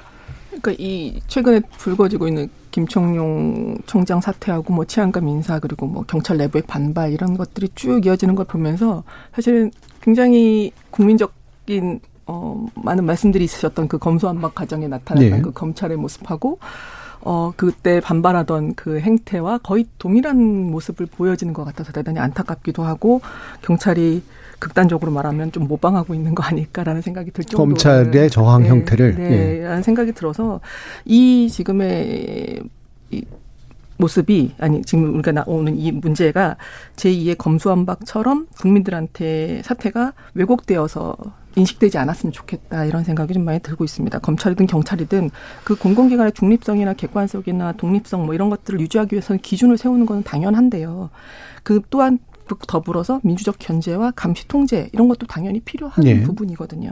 [0.50, 6.64] 그러니까 이 최근에 불거지고 있는 김청룡 총장 사퇴하고 뭐 치안감 인사 그리고 뭐 경찰 내부의
[6.66, 14.00] 반발 이런 것들이 쭉 이어지는 걸 보면서 사실은 굉장히 국민적인 어 많은 말씀들이 있으셨던 그
[14.00, 15.42] 검수완박 과정에 나타났던 네.
[15.42, 16.58] 그 검찰의 모습하고
[17.22, 23.22] 어 그때 반발하던 그 행태와 거의 동일한 모습을 보여지는 것 같아서 대단히 안타깝기도 하고
[23.62, 24.24] 경찰이
[24.64, 29.16] 극단적으로 말하면 좀 모방하고 있는 거 아닐까라는 생각이 들 정도로 검찰의 저항 형태를.
[29.16, 29.64] 네, 예.
[29.64, 30.62] 라는 생각이 들어서
[31.04, 32.62] 이 지금의
[33.12, 33.26] 이
[33.98, 36.56] 모습이 아니 지금 우리가 나오는 이 문제가
[36.96, 41.18] 제2의 검수완박처럼 국민들한테 사태가 왜곡되어서
[41.56, 44.18] 인식되지 않았으면 좋겠다 이런 생각이 좀 많이 들고 있습니다.
[44.20, 45.30] 검찰이든 경찰이든
[45.66, 51.10] 그 공공기관의 중립성이나 객관성이나 독립성 뭐 이런 것들을 유지하기 위해서는 기준을 세우는 것은 당연한데요.
[51.64, 52.18] 그 또한
[52.68, 56.22] 더불어서 민주적 견제와 감시 통제 이런 것도 당연히 필요한 예.
[56.24, 56.92] 부분이거든요.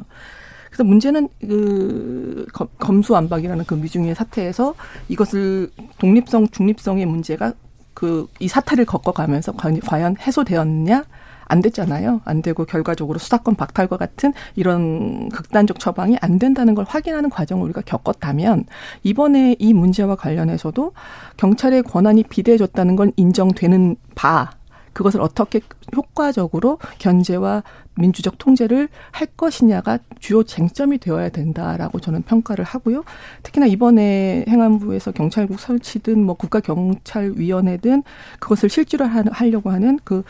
[0.68, 4.74] 그래서 문제는 그 검- 검수완박이라는 그 미중의 사태에서
[5.10, 7.54] 이것을 독립성 중립성의 문제가
[7.94, 11.04] 그 이 사태를 겪어가면서 과- 과연 해소되었냐?
[11.46, 12.22] 안 됐잖아요.
[12.24, 17.82] 안 되고 결과적으로 수사권 박탈과 같은 이런 극단적 처방이 안 된다는 걸 확인하는 과정을 우리가
[17.82, 18.64] 겪었다면
[19.04, 20.94] 이번에 이 문제와 관련해서도
[21.36, 24.52] 경찰의 권한이 비대해졌다는 건 인정되는 바
[24.94, 25.62] 그것을 어떻게
[25.96, 27.64] 효과적으로 견제와
[27.96, 33.04] 민주적 통제를 할 것이냐가 주요 쟁점이 되어야 된다라고 저는 평가를 하고요.
[33.44, 38.04] 특히나 이번에 행안부에서 경찰국 설치든 뭐 국가경찰위원회든
[38.40, 40.24] 그것을 실질화하려고 하는 그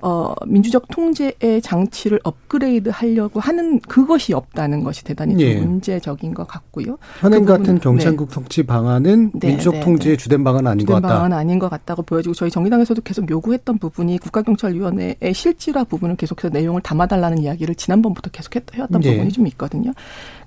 [0.00, 5.56] 어, 민주적 통제의 장치를 업그레이드 하려고 하는 그것이 없다는 것이 대단히 좀 예.
[5.56, 6.98] 문제적인 것 같고요.
[7.20, 10.22] 현행 그 같은 경찰국 성취 방안은 네, 민주적 네, 통제의 네.
[10.22, 11.14] 주된 방안은 아닌 것 주된 같다.
[11.16, 16.80] 방안은 아닌 것 같다고 보여지고 저희 정의당에서도 계속 요구했던 부분이 국가경찰위원회의 실질화 부분을 계속해서 내용을
[16.82, 19.12] 담아달라는 이야기를 지난번부터 계속 했- 해왔던 예.
[19.12, 19.92] 부분이 좀 있거든요.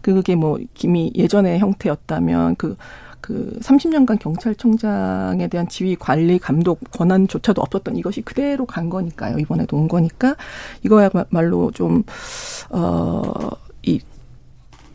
[0.01, 2.75] 그게 뭐 김이 예전의 형태였다면 그
[3.21, 9.37] 그 30년간 경찰청장에 대한 지휘, 관리, 감독 권한조차도 없었던 이것이 그대로 간 거니까요.
[9.37, 10.35] 이번에도 온 거니까
[10.83, 12.03] 이거야말로 좀
[12.69, 13.49] 어,
[13.83, 13.99] 이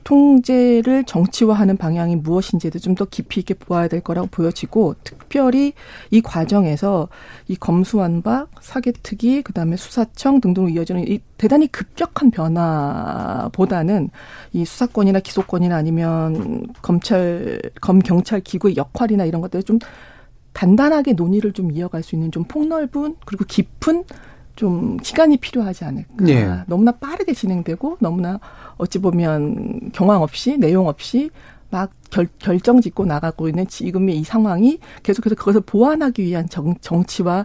[0.07, 5.73] 통제를 정치화하는 방향이 무엇인지에 좀더 깊이 있게 보아야 될 거라고 보여지고 특별히
[6.13, 7.09] 이 과정에서
[7.49, 14.11] 이 검수완박, 사개특위, 그다음에 수사청 등등으로 이어지는 이 대단히 급격한 변화보다는
[14.53, 19.81] 이 수사권이나 기소권이나 아니면 검찰 검 경찰 기구의 역할이나 이런 것들을 좀
[20.53, 24.05] 단단하게 논의를 좀 이어갈 수 있는 좀 폭넓은 그리고 깊은
[24.57, 26.29] 좀 시간이 필요하지 않을까.
[26.29, 26.51] 예.
[26.67, 28.41] 너무나 빠르게 진행되고 너무나
[28.79, 31.31] 어찌 보면 경황 없이 내용 없이
[31.71, 37.45] 막 결, 결정 짓고 나가고 있는 지금의 이 상황이 계속해서 그것을 보완하기 위한 정, 정치와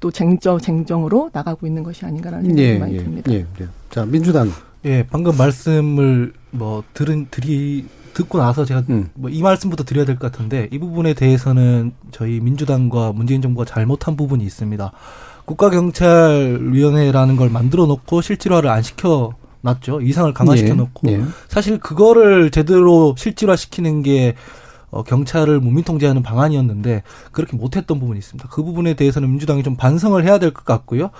[0.00, 3.32] 또 쟁점, 쟁정으로 나가고 있는 것이 아닌가라는 생각이 예, 많이 예, 듭니다.
[3.32, 3.68] 예, 예.
[3.90, 4.50] 자, 민주당
[4.84, 9.08] 예, 방금 말씀을 뭐 들은 드리 듣고 나서 제가 음.
[9.14, 14.44] 뭐이 말씀부터 드려야 될 것 같은데 이 부분에 대해서는 저희 민주당과 문재인 정부가 잘못한 부분이
[14.44, 14.92] 있습니다.
[15.46, 20.00] 국가경찰위원회라는 걸 만들어 놓고 실질화를 안 시켜 놨죠.
[20.02, 21.22] 이상을 강화시켜 놓고 예.
[21.48, 24.34] 사실 그거를 제대로 실질화 시키는 게
[24.90, 27.02] 어, 경찰을 문민 통제하는 방안이었는데
[27.32, 28.48] 그렇게 못했던 부분이 있습니다.
[28.50, 31.10] 그 부분에 대해서는 민주당이 좀 반성을 해야 될 것 같고요.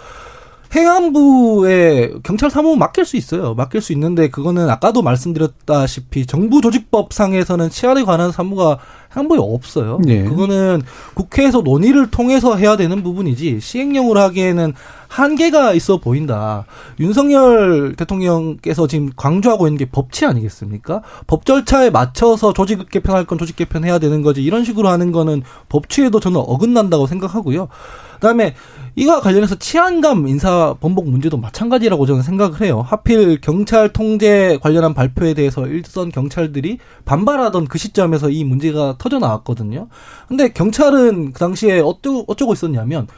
[0.75, 3.55] 행안부에 경찰 사무은 맡길 수 있어요.
[3.55, 8.79] 맡길 수 있는데 그거는 아까도 말씀드렸다시피 정부 조직법상에서는 치안에 관한 사무가
[9.15, 10.01] 행안부에 없어요.
[10.09, 10.25] 예.
[10.25, 10.83] 그거는
[11.15, 14.75] 국회에서 논의를 통해서 해야 되는 부분이지 시행령으로 하기에는
[15.07, 16.65] 한계가 있어 보인다.
[16.99, 21.03] 윤석열 대통령께서 지금 강조하고 있는 게 법치 아니겠습니까?
[21.29, 24.43] 법 절차에 맞춰서 조직 개편할 건 조직 개편해야 되는 거지.
[24.43, 27.69] 이런 식으로 하는 거는 법치에도 저는 어긋난다고 생각하고요.
[28.15, 28.55] 그다음에
[28.97, 32.85] 이와 관련해서 치안감 인사 번복 문제도 마찬가지라고 저는 생각을 해요.
[32.87, 39.89] 하필 경찰 통제 관련한 발표에 대해서 일선 경찰들이 반발하던 그 시점에서 이 문제가 터져 나왔거든요.
[40.29, 43.09] 근데 경찰은 그 당시에 어쩌고, 어쩌고 있었냐면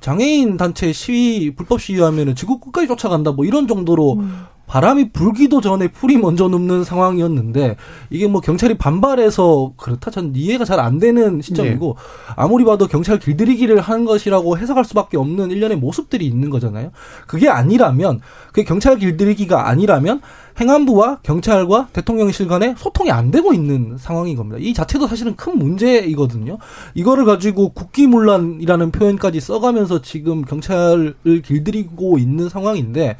[0.00, 4.22] 장애인 단체 시위 불법 시위하면은 지구 끝까지 쫓아간다 뭐 이런 정도로
[4.70, 7.74] 바람이 불기도 전에 풀이 먼저 눕는 상황이었는데
[8.10, 11.96] 이게 뭐 경찰이 반발해서 그렇다 전 이해가 잘 안 되는 시점이고
[12.36, 16.92] 아무리 봐도 경찰 길들이기를 하는 것이라고 해석할 수밖에 없는 일련의 모습들이 있는 거잖아요.
[17.26, 20.20] 그게 아니라면 그게 경찰 길들이기가 아니라면
[20.60, 24.58] 행안부와 경찰과 대통령실 간에 소통이 안 되고 있는 상황인 겁니다.
[24.60, 26.58] 이 자체도 사실은 큰 문제이거든요.
[26.94, 33.16] 이거를 가지고 국기문란이라는 표현까지 써가면서 지금 경찰을 길들이고 있는 상황인데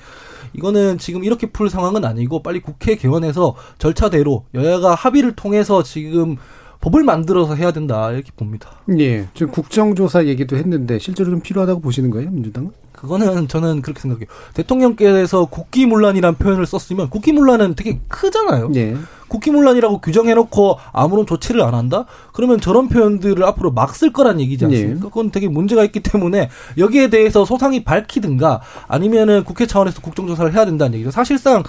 [0.52, 6.36] 이거는 지금 이렇게 풀 상황은 아니고 빨리 국회 개원해서 절차대로 여야가 합의를 통해서 지금
[6.80, 8.70] 법을 만들어서 해야 된다 이렇게 봅니다.
[8.98, 9.28] 예.
[9.34, 12.72] 지금 국정조사 얘기도 했는데 실제로 좀 필요하다고 보시는 거예요, 민주당은?
[12.92, 14.26] 그거는 저는 그렇게 생각해요.
[14.54, 18.72] 대통령께서 국기문란이라는 표현을 썼으면 국기문란은 되게 크잖아요.
[18.76, 18.96] 예.
[19.30, 22.04] 국기문란이라고 규정해놓고 아무런 조치를 안 한다?
[22.32, 24.96] 그러면 저런 표현들을 앞으로 막 쓸 거란 얘기지 않습니까?
[24.96, 25.00] 예.
[25.00, 30.94] 그건 되게 문제가 있기 때문에 여기에 대해서 소상히 밝히든가 아니면은 국회 차원에서 국정조사를 해야 된다는
[30.94, 31.10] 얘기죠.
[31.10, 31.62] 사실상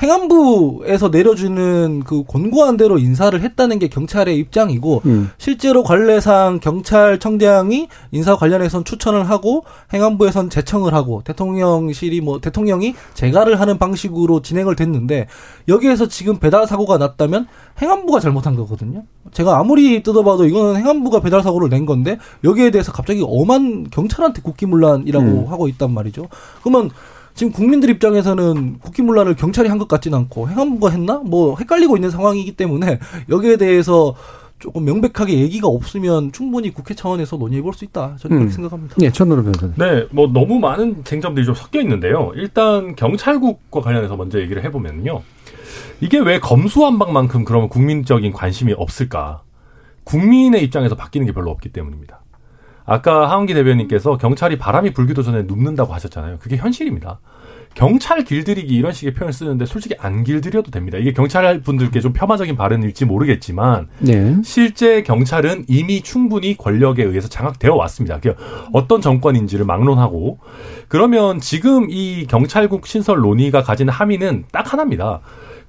[0.00, 5.30] 행안부에서 내려주는 그 권고한 대로 인사를 했다는 게 경찰의 입장이고 음.
[5.38, 13.78] 실제로 관례상 경찰청장이 인사 관련해선 추천을 하고 행안부에선 제청을 하고 대통령실이 뭐 대통령이 재가를 하는
[13.78, 15.26] 방식으로 진행을 됐는데
[15.68, 17.46] 여기에서 지금 배달 사고가 났다면
[17.80, 19.04] 행안부가 잘못한 거거든요.
[19.32, 25.24] 제가 아무리 뜯어봐도 이거는 행안부가 배달 사고를 낸 건데 여기에 대해서 갑자기 엄한 경찰한테 국기문란이라고
[25.24, 25.46] 음.
[25.48, 26.28] 하고 있단 말이죠.
[26.62, 26.90] 그러면
[27.34, 31.18] 지금 국민들 입장에서는 국기문란을 경찰이 한 것 같지는 않고 행안부가 했나?
[31.24, 32.98] 뭐 헷갈리고 있는 상황이기 때문에
[33.30, 34.14] 여기에 대해서
[34.60, 38.16] 조금 명백하게 얘기가 없으면 충분히 국회 차원에서 논의해 볼 수 있다.
[38.20, 38.54] 저는 그렇게 음.
[38.54, 38.94] 생각합니다.
[39.00, 39.74] 예, 천노로 변호사님.
[39.76, 42.30] 네, 뭐 너무 많은 쟁점들이 좀 섞여 있는데요.
[42.36, 45.22] 일단 경찰국과 관련해서 먼저 얘기를 해보면요.
[46.00, 49.42] 이게 왜 검수한박만큼 그러면 국민적인 관심이 없을까?
[50.04, 52.21] 국민의 입장에서 바뀌는 게 별로 없기 때문입니다.
[52.84, 56.38] 아까 하은기 대변인께서 경찰이 바람이 불기도 전에 눕는다고 하셨잖아요.
[56.38, 57.20] 그게 현실입니다.
[57.74, 60.98] 경찰 길들이기 이런 식의 표현을 쓰는데 솔직히 안 길들여도 됩니다.
[60.98, 64.36] 이게 경찰 분들께 좀 폄하적인 발언일지 모르겠지만 네.
[64.44, 68.20] 실제 경찰은 이미 충분히 권력에 의해서 장악되어 왔습니다.
[68.20, 68.34] 그
[68.72, 70.38] 어떤 정권인지를 막론하고
[70.88, 75.20] 그러면 지금 이 경찰국 신설 논의가 가진 함의는 딱 하나입니다.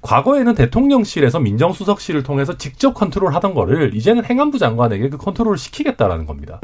[0.04, 6.60] 과거에는 대통령실에서 민정수석실을 통해서 직접 컨트롤하던 거를 이제는 행안부 장관에게 그 컨트롤을 시키겠다라는 겁니다.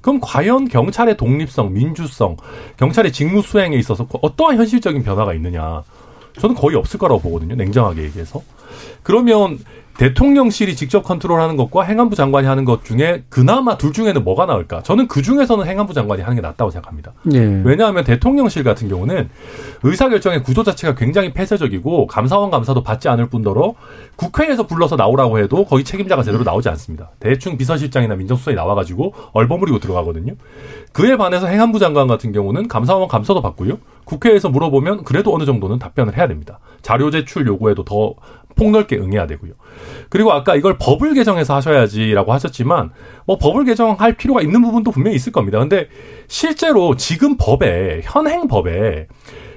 [0.00, 2.36] 그럼 과연 경찰의 독립성, 민주성,
[2.76, 5.82] 경찰의 직무 수행에 있어서 어떠한 현실적인 변화가 있느냐?
[6.38, 7.56] 저는 거의 없을 거라고 보거든요.
[7.56, 8.42] 냉정하게 얘기해서.
[9.02, 9.58] 그러면
[9.96, 14.82] 대통령실이 직접 컨트롤하는 것과 행안부 장관이 하는 것 중에 그나마 둘 중에는 뭐가 나을까?
[14.82, 17.12] 저는 그 중에서는 행안부 장관이 하는 게 낫다고 생각합니다.
[17.32, 17.62] 예.
[17.64, 19.30] 왜냐하면 대통령실 같은 경우는
[19.84, 23.74] 의사결정의 구조 자체가 굉장히 폐쇄적이고 감사원 감사도 받지 않을 뿐더러
[24.16, 27.10] 국회에서 불러서 나오라고 해도 거기 책임자가 제대로 나오지 않습니다.
[27.20, 30.34] 대충 비서실장이나 민정수석이 나와가지고 얼버무리고 들어가거든요.
[30.92, 33.78] 그에 반해서 행안부 장관 같은 경우는 감사원 감사도 받고요.
[34.04, 36.58] 국회에서 물어보면 그래도 어느 정도는 답변을 해야 됩니다.
[36.82, 38.14] 자료 제출 요구에도 더
[38.54, 39.52] 폭넓게 응해야 되고요.
[40.08, 42.90] 그리고 아까 이걸 법을 개정해서 하셔야지라고 하셨지만
[43.26, 45.58] 뭐 법을 개정할 필요가 있는 부분도 분명히 있을 겁니다.
[45.58, 45.88] 근데
[46.28, 49.08] 실제로 지금 법에 현행 법에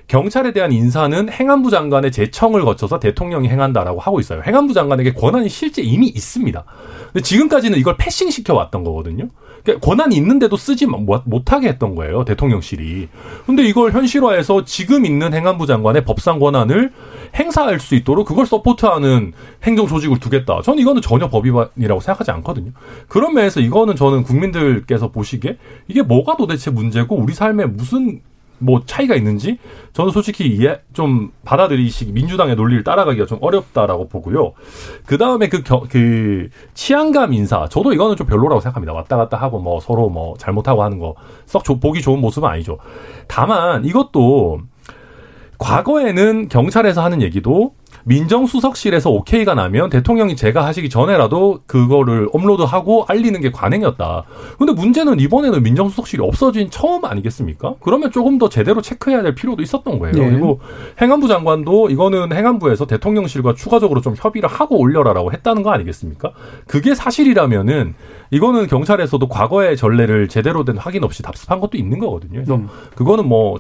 [0.08, 4.42] 경찰에 대한 인사는 행안부 장관의 제청을 거쳐서 대통령이 행한다라고 하고 있어요.
[4.46, 6.64] 행안부 장관에게 권한이 실제 이미 있습니다.
[7.12, 9.28] 근데 지금까지는 이걸 패싱 시켜 왔던 거거든요.
[9.64, 12.24] 그러니까 권한이 있는데도 쓰지 못- 못하게 했던 거예요.
[12.24, 13.10] 대통령실이.
[13.46, 16.94] 근데 이걸 현실화해서 지금 있는 행안부 장관의 법상 권한을
[17.36, 20.62] 행사할 수 있도록 그걸 서포트하는 행정 조직을 두겠다.
[20.64, 22.72] 저는 이거는 전혀 법 위반이라고 생각하지 않거든요.
[23.08, 28.22] 그런 면에서 이거는 저는 국민들께서 보시기에 이게 뭐가 도대체 문제고 우리 삶에 무슨
[28.60, 29.60] 뭐 차이가 있는지
[29.94, 34.54] 저는 솔직히 이해 좀 받아들이시기 민주당의 논리를 따라가기가 좀 어렵다라고 보고요.
[35.06, 38.94] 그 다음에 그, 겨, 그 치안감 인사 저도 이거는 좀 별로라고 생각합니다.
[38.94, 41.14] 왔다 갔다 하고 뭐 서로 뭐 잘못하고 하는 거
[41.46, 42.78] 썩 보기 좋은 모습은 아니죠.
[43.28, 44.60] 다만 이것도
[45.58, 53.52] 과거에는 경찰에서 하는 얘기도 민정수석실에서 오케이가 나면 대통령이 제가 하시기 전에라도 그거를 업로드하고 알리는 게
[53.52, 54.24] 관행이었다.
[54.58, 57.76] 근데 문제는 이번에는 민정수석실이 없어진 처음 아니겠습니까?
[57.82, 60.16] 그러면 조금 더 제대로 체크해야 될 필요도 있었던 거예요.
[60.16, 60.30] 네.
[60.30, 60.62] 그리고
[61.02, 66.32] 행안부 장관도 이거는 행안부에서 대통령실과 추가적으로 좀 협의를 하고 올려라라고 했다는 거 아니겠습니까?
[66.66, 67.94] 그게 사실이라면은
[68.32, 72.34] 이거는 경찰에서도 과거의 전례를 제대로 된 확인 없이 답습한 것도 있는 거거든요.
[72.34, 72.70] 그래서 음.
[72.96, 73.60] 그거는 뭐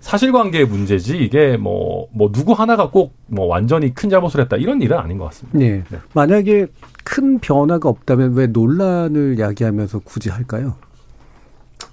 [0.00, 4.98] 사실관계의 문제지 이게 뭐뭐 뭐 누구 하나가 꼭 뭐 완전히 큰 잘못을 했다 이런 일은
[4.98, 5.58] 아닌 것 같습니다.
[5.58, 5.84] 네.
[5.88, 5.98] 네.
[6.14, 6.66] 만약에
[7.04, 10.74] 큰 변화가 없다면 왜 논란을 야기하면서 굳이 할까요?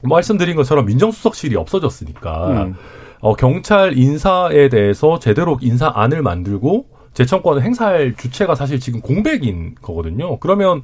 [0.02, 2.76] 말씀드린 것처럼 민정수석실이 없어졌으니까 음.
[3.20, 10.38] 어, 경찰 인사에 대해서 제대로 인사안을 만들고 재청권을 행사할 주체가 사실 지금 공백인 거거든요.
[10.40, 10.82] 그러면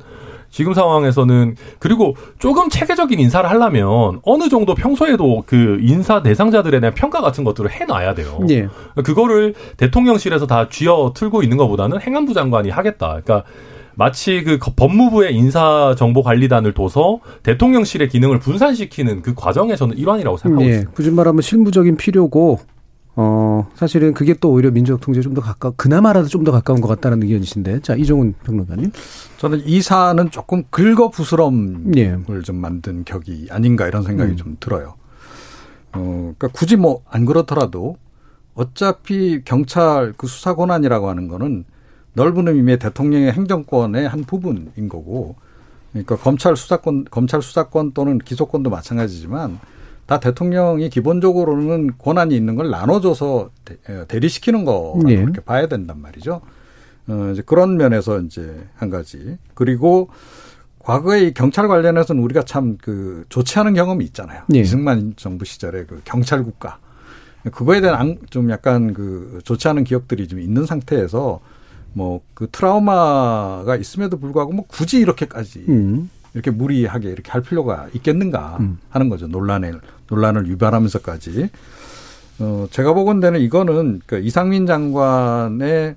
[0.52, 7.22] 지금 상황에서는 그리고 조금 체계적인 인사를 하려면 어느 정도 평소에도 그 인사 대상자들에 대한 평가
[7.22, 8.40] 같은 것들을 해놔야 돼요.
[8.50, 8.68] 예.
[9.04, 13.22] 그거를 대통령실에서 다 쥐어 틀고 있는 것보다는 행안부 장관이 하겠다.
[13.24, 13.44] 그러니까
[13.96, 20.70] 마치 그 법무부의 인사정보관리단을 둬서 대통령실의 기능을 분산시키는 그 과정에 저는 일환이라고 생각하고 예.
[20.70, 20.92] 있습니다.
[20.94, 22.60] 굳이 말하면 실무적인 필요고
[23.16, 26.88] 어, 사실은 그게 또 오히려 민주적 통제에 좀 더 가까, 그나마라도 좀 더 가까운 것
[26.88, 27.82] 같다는 의견이신데.
[27.82, 28.92] 자, 이종훈 평론가님.
[29.38, 32.18] 저는 이 사안은 조금 긁어부스럼을 예.
[32.44, 34.38] 좀 만든 격이 아닌가 이런 생각이 음.
[34.38, 34.96] 좀 들어요.
[35.94, 37.98] 어, 그러니까 굳이 뭐 안 그렇더라도
[38.54, 41.66] 어차피 경찰 그 수사 권한이라고 하는 거는
[42.14, 45.36] 넓은 의미의 대통령의 행정권의 한 부분인 거고
[45.92, 49.60] 그러니까 검찰 수사권, 검찰 수사권 또는 기소권도 마찬가지지만
[50.12, 53.50] 다 대통령이 기본적으로는 권한이 있는 걸 나눠줘서
[54.10, 55.16] 대리시키는 거라고 네.
[55.16, 56.42] 그렇게 봐야 된단 말이죠.
[57.08, 59.38] 어, 이제 그런 면에서 이제 한 가지.
[59.54, 60.10] 그리고
[60.80, 64.42] 과거에 경찰 관련해서는 우리가 참 그 좋지 않은 경험이 있잖아요.
[64.50, 64.60] 네.
[64.60, 66.80] 이승만 정부 시절에 그 경찰 국가.
[67.54, 71.40] 그거에 대한 좀 약간 그 좋지 않은 기억들이 좀 있는 상태에서
[71.94, 76.10] 뭐 그 트라우마가 있음에도 불구하고 뭐 굳이 이렇게까지 음.
[76.34, 78.80] 이렇게 무리하게 이렇게 할 필요가 있겠는가 음.
[78.90, 79.28] 하는 거죠.
[79.28, 81.50] 논란을 논란을 유발하면서까지.
[82.40, 85.96] 어, 제가 보건대는 이거는 그 이상민 장관의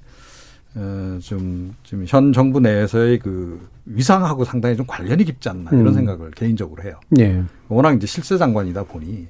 [0.76, 5.94] 어, 좀, 지금 현 정부 내에서의 그 위상하고 상당히 좀 관련이 깊지 않나 이런 음.
[5.94, 6.98] 생각을 개인적으로 해요.
[7.18, 7.42] 예.
[7.68, 9.28] 워낙 이제 실세 장관이다 보니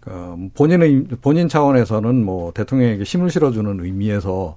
[0.00, 4.56] 그 본인의 본인 차원에서는 뭐 대통령에게 힘을 실어주는 의미에서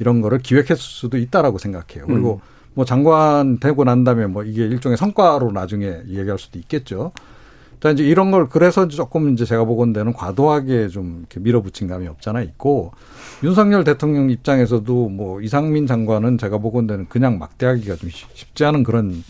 [0.00, 2.06] 이런 거를 기획했을 수도 있다라고 생각해요.
[2.06, 2.59] 그리고 음.
[2.74, 7.12] 뭐 장관 되고 난 다음에 뭐 이게 일종의 성과로 나중에 얘기할 수도 있겠죠.
[7.80, 12.42] 자, 이제 이런 걸 그래서 조금 이제 제가 보건대는 과도하게 좀 이렇게 밀어붙인 감이 없잖아
[12.42, 12.92] 있고
[13.42, 19.24] 윤석열 대통령 입장에서도 뭐 이상민 장관은 제가 보건대는 그냥 막대하기가 좀 쉽지 않은 그런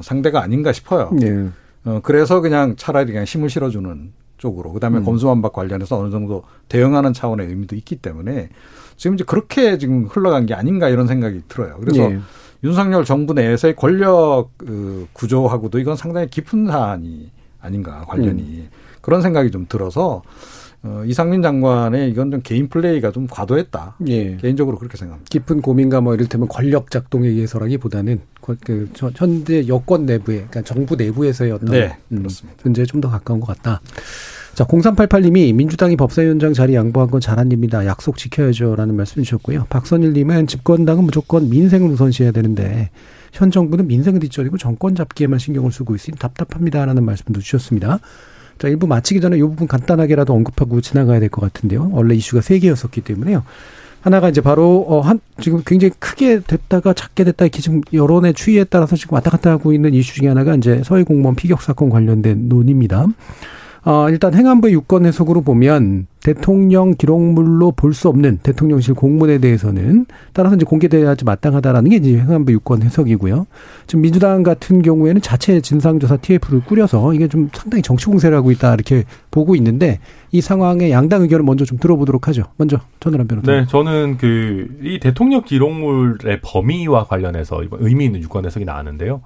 [0.00, 1.10] 상대가 아닌가 싶어요.
[1.12, 1.48] 네.
[1.84, 5.04] 어, 그래서 그냥 차라리 그냥 힘을 실어주는 쪽으로 그다음에 음.
[5.04, 8.48] 검수완박 관련해서 어느 정도 대응하는 차원의 의미도 있기 때문에
[8.96, 11.76] 지금 이제 그렇게 지금 흘러간 게 아닌가 이런 생각이 들어요.
[11.78, 12.18] 그래서 네.
[12.62, 18.68] 윤석열 정부 내에서의 권력 그 구조하고도 이건 상당히 깊은 사안이 아닌가 관련이 음.
[19.00, 20.22] 그런 생각이 좀 들어서
[20.82, 23.96] 어, 이상민 장관의 이건 좀 개인 플레이가 좀 과도했다.
[24.08, 24.36] 예.
[24.38, 25.28] 개인적으로 그렇게 생각합니다.
[25.28, 28.20] 깊은 고민과 뭐 이를테면 권력 작동에 의해서라기보다는
[28.64, 32.26] 그 현재 여권 내부에, 그러니까 정부 내부에서의 어떤 네, 음,
[32.64, 33.82] 문제에 좀 더 가까운 것 같다.
[34.60, 37.86] 자, 0388님이 민주당이 법사위원장 자리 양보한 건 잘한 일입니다.
[37.86, 39.64] 약속 지켜야죠라는 말씀 주셨고요.
[39.70, 42.90] 박선일님은 집권당은 무조건 민생을 우선시해야 되는데
[43.32, 48.00] 현 정부는 민생을 뒷전이고 정권 잡기에만 신경을 쓰고 있으니 답답합니다라는 말씀도 주셨습니다.
[48.58, 51.88] 자, 일부 마치기 전에 이 부분 간단하게라도 언급하고 지나가야 될 것 같은데요.
[51.94, 53.44] 원래 이슈가 세 개였었기 때문에요.
[54.02, 58.94] 하나가 이제 바로 어한 지금 굉장히 크게 됐다가 작게 됐다 이렇게 지금 여론의 추이에 따라서
[58.94, 63.06] 지금 왔다 갔다 하고 있는 이슈 중에 하나가 이제 서해 공무원 피격 사건 관련된 논의입니다.
[63.82, 70.54] 어, 일단 행안부의 유권 해석으로 보면 대통령 기록물로 볼 수 없는 대통령실 공문에 대해서는 따라서
[70.56, 73.46] 이제 공개돼야지 마땅하다라는 게 이제 행안부 유권 해석이고요.
[73.86, 78.74] 지금 민주당 같은 경우에는 자체 진상조사 TF를 꾸려서 이게 좀 상당히 정치 공세를 하고 있다
[78.74, 79.98] 이렇게 보고 있는데
[80.30, 82.44] 이 상황의 양당 의견을 먼저 좀 들어보도록 하죠.
[82.56, 83.50] 먼저 전우란 변호사.
[83.50, 89.22] 네, 저는 그 이 대통령 기록물의 범위와 관련해서 의미 있는 유권 해석이 나왔는데요.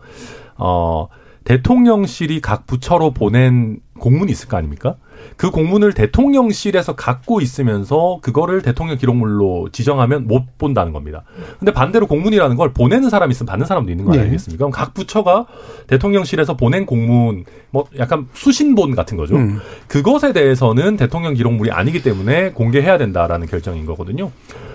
[0.59, 1.09] 어.
[1.45, 4.97] 대통령실이 각 부처로 보낸 공문이 있을 거 아닙니까?
[5.37, 11.23] 그 공문을 대통령실에서 갖고 있으면서 그거를 대통령 기록물로 지정하면 못 본다는 겁니다.
[11.59, 14.21] 근데 반대로 공문이라는 걸 보내는 사람이 있으면 받는 사람도 있는 거 네.
[14.21, 14.59] 아니겠습니까?
[14.59, 15.47] 그럼 각 부처가
[15.87, 19.37] 대통령실에서 보낸 공문 뭐 약간 수신본 같은 거죠.
[19.37, 19.61] 음.
[19.87, 24.31] 그것에 대해서는 대통령 기록물이 아니기 때문에 공개해야 된다라는 결정인 거거든요.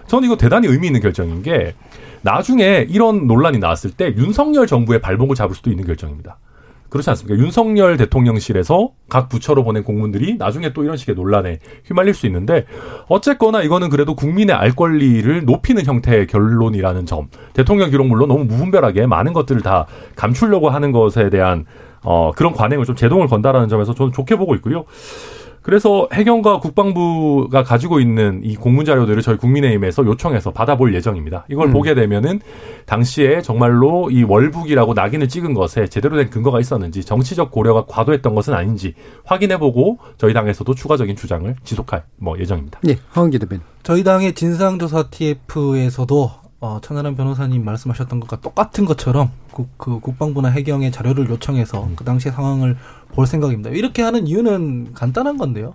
[0.07, 1.75] 저는 이거 대단히 의미 있는 결정인 게
[2.21, 6.37] 나중에 이런 논란이 나왔을 때 윤석열 정부의 발목을 잡을 수도 있는 결정입니다.
[6.89, 7.41] 그렇지 않습니까?
[7.41, 12.65] 윤석열 대통령실에서 각 부처로 보낸 공문들이 나중에 또 이런 식의 논란에 휘말릴 수 있는데
[13.07, 17.27] 어쨌거나 이거는 그래도 국민의 알 권리를 높이는 형태의 결론이라는 점.
[17.53, 19.85] 대통령 기록물로 너무 무분별하게 많은 것들을 다
[20.15, 21.65] 감추려고 하는 것에 대한
[22.03, 24.85] 어 그런 관행을 좀 제동을 건다라는 점에서 저는 좋게 보고 있고요.
[25.61, 31.45] 그래서 해경과 국방부가 가지고 있는 이 공문 자료들을 저희 국민의힘에서 요청해서 받아볼 예정입니다.
[31.49, 31.73] 이걸 음.
[31.73, 32.39] 보게 되면은
[32.85, 38.53] 당시에 정말로 이 월북이라고 낙인을 찍은 것에 제대로 된 근거가 있었는지 정치적 고려가 과도했던 것은
[38.53, 38.93] 아닌지
[39.25, 42.79] 확인해보고 저희 당에서도 추가적인 주장을 지속할 뭐 예정입니다.
[42.87, 43.63] 예, 황은기 대변인.
[43.83, 50.91] 저희 당의 진상조사 TF에서도 어, 천하람 변호사님 말씀하셨던 것과 똑같은 것처럼 국, 그 국방부나 해경의
[50.91, 52.75] 자료를 요청해서 그 당시의 상황을
[53.13, 53.69] 볼 생각입니다.
[53.69, 55.73] 이렇게 하는 이유는 간단한 건데요.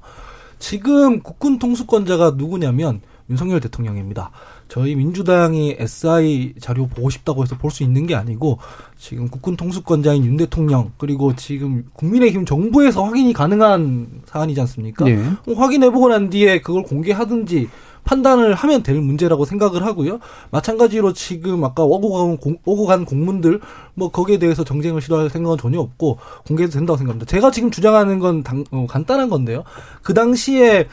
[0.58, 4.30] 지금 국군 통수권자가 누구냐면 윤석열 대통령입니다.
[4.68, 8.58] 저희 민주당이 SI 자료 보고 싶다고 해서 볼 수 있는 게 아니고
[8.98, 15.06] 지금 국군 통수권자인 윤 대통령 그리고 지금 국민의힘 정부에서 확인이 가능한 사안이지 않습니까?
[15.08, 15.16] 예.
[15.46, 17.68] 뭐 확인해보고 난 뒤에 그걸 공개하든지
[18.04, 20.20] 판단을 하면 될 문제라고 생각을 하고요.
[20.50, 23.60] 마찬가지로 지금 아까 오고 간, 공, 오고 간 공문들
[23.94, 27.26] 뭐 거기에 대해서 정쟁을 싫어할 생각은 전혀 없고 공개해도 된다고 생각합니다.
[27.26, 29.64] 제가 지금 주장하는 건 당, 어, 간단한 건데요.
[30.02, 30.88] 그 당시에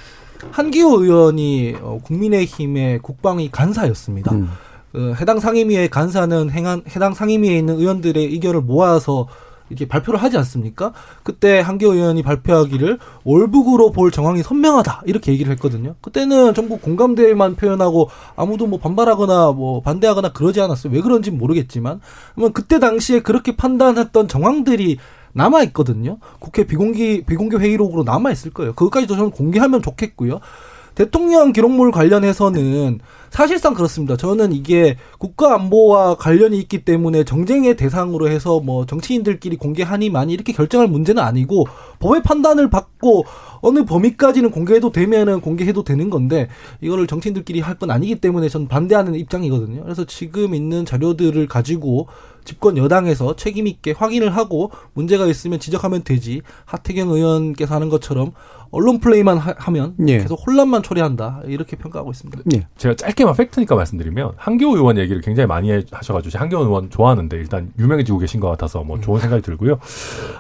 [0.51, 4.31] 한기호 의원이 어, 국민의힘의 국방위 간사였습니다.
[4.33, 4.49] 음.
[4.93, 9.27] 어, 해당 상임위의 간사는 행한, 해당 상임위에 있는 의원들의 의견을 모아서
[9.71, 10.91] 이렇게 발표를 하지 않습니까?
[11.23, 15.95] 그때 한기호 의원이 발표하기를 월북으로 볼 정황이 선명하다 이렇게 얘기를 했거든요.
[16.01, 20.93] 그때는 전부 공감대만 표현하고 아무도 뭐 반발하거나 뭐 반대하거나 그러지 않았어요.
[20.93, 22.01] 왜 그런지 는 모르겠지만
[22.53, 24.97] 그때 당시에 그렇게 판단했던 정황들이
[25.33, 26.17] 남아 있거든요.
[26.39, 28.73] 국회 비공개 비공개 회의록으로 남아 있을 거예요.
[28.73, 30.41] 그것까지도 저는 공개하면 좋겠고요.
[30.95, 34.17] 대통령 기록물 관련해서는 사실상 그렇습니다.
[34.17, 40.51] 저는 이게 국가 안보와 관련이 있기 때문에 정쟁의 대상으로 해서 뭐 정치인들끼리 공개하니 많이 이렇게
[40.51, 41.65] 결정할 문제는 아니고
[41.99, 43.23] 법의 판단을 받고
[43.61, 46.49] 어느 범위까지는 공개해도 되면은 공개해도 되는 건데
[46.81, 49.81] 이거를 정치인들끼리 할 건 아니기 때문에 저는 반대하는 입장이거든요.
[49.83, 52.07] 그래서 지금 있는 자료들을 가지고
[52.43, 58.31] 집권 여당에서 책임 있게 확인을 하고 문제가 있으면 지적하면 되지 하태경 의원께서 하는 것처럼
[58.71, 60.19] 언론 플레이만 하, 면 예.
[60.19, 62.41] 계속 혼란만 초래한다 이렇게 평가하고 있습니다.
[62.55, 62.67] 예.
[62.77, 67.71] 제가 짧게만 팩트니까 말씀드리면 한교호 의원 얘기를 굉장히 많이 해- 하셔가지고 한교호 의원 좋아하는데 일단
[67.77, 69.79] 유명해지고 계신 것 같아서 뭐 좋은 생각이 들고요.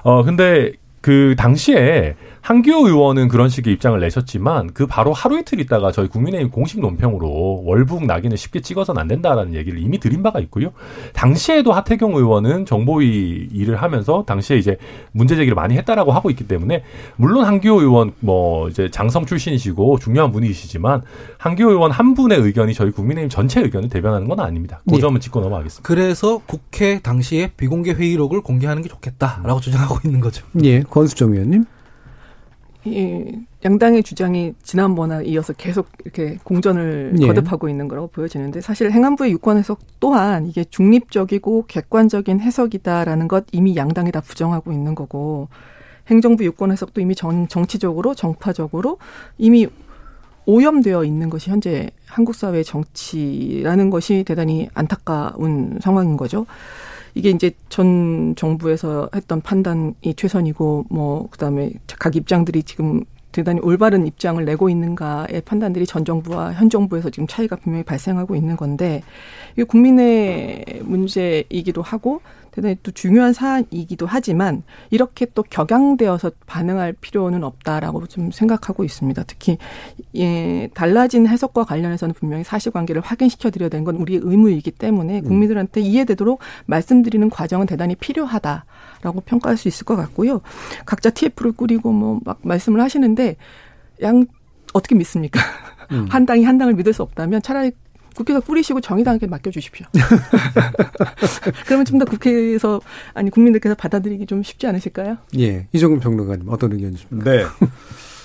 [0.03, 0.71] 어 근데
[1.01, 6.49] 그 당시에 한기호 의원은 그런 식의 입장을 내셨지만 그 바로 하루 이틀 있다가 저희 국민의힘
[6.49, 10.71] 공식 논평으로 월북 낙인을 쉽게 찍어서는 안 된다라는 얘기를 이미 드린 바가 있고요.
[11.13, 14.77] 당시에도 하태경 의원은 정보위 일을 하면서 당시에 이제
[15.11, 16.83] 문제 제기를 많이 했다라고 하고 있기 때문에
[17.15, 21.03] 물론 한기호 의원 뭐 이제 장성 출신이시고 중요한 분이시지만
[21.37, 24.81] 한기호 의원 한 분의 의견이 저희 국민의힘 전체 의견을 대변하는 건 아닙니다.
[24.89, 24.99] 그 예.
[24.99, 25.87] 점은 짚고 넘어가겠습니다.
[25.87, 30.43] 그래서 국회 당시에 비공개 회의록을 공개하는 게 좋겠다라고 주장하고 있는 거죠.
[30.63, 31.65] 예, 권수정 의원님.
[32.83, 33.25] 이
[33.63, 37.27] 양당의 주장이 지난번에 이어서 계속 이렇게 공전을 예.
[37.27, 43.75] 거듭하고 있는 거라고 보여지는데 사실 행안부의 유권 해석 또한 이게 중립적이고 객관적인 해석이다라는 것 이미
[43.75, 45.47] 양당이 다 부정하고 있는 거고
[46.07, 48.97] 행정부 유권 해석도 이미 정, 정치적으로 정파적으로
[49.37, 49.67] 이미
[50.45, 56.47] 오염되어 있는 것이 현재 한국 사회의 정치라는 것이 대단히 안타까운 상황인 거죠.
[57.13, 64.43] 이게 이제 전 정부에서 했던 판단이 최선이고 뭐 그다음에 각 입장들이 지금 대단히 올바른 입장을
[64.43, 69.01] 내고 있는가의 판단들이 전 정부와 현 정부에서 지금 차이가 분명히 발생하고 있는 건데
[69.53, 72.21] 이게 국민의 문제이기도 하고
[72.51, 79.23] 대단히 또 중요한 사안이기도 하지만 이렇게 또 격양되어서 반응할 필요는 없다라고 좀 생각하고 있습니다.
[79.27, 79.57] 특히
[80.15, 86.39] 예, 달라진 해석과 관련해서는 분명히 사실관계를 확인시켜 드려야 되는 건 우리의 의무이기 때문에 국민들한테 이해되도록
[86.65, 90.41] 말씀드리는 과정은 대단히 필요하다라고 평가할 수 있을 것 같고요.
[90.85, 93.35] 각자 TF를 꾸리고 뭐 막 말씀을 하시는데
[94.01, 94.25] 양
[94.73, 95.39] 어떻게 믿습니까?
[96.09, 97.71] 한 당이 한 당을 믿을 수 없다면 차라리
[98.15, 99.85] 국회에서 뿌리시고 정의당에게 맡겨주십시오.
[101.65, 102.81] 그러면 좀 더 국회에서
[103.13, 105.17] 아니 국민들께서 받아들이기 좀 쉽지 않으실까요?
[105.37, 107.29] 예, 이종근 평론가님 어떤 의견이십니까?
[107.29, 107.43] 네.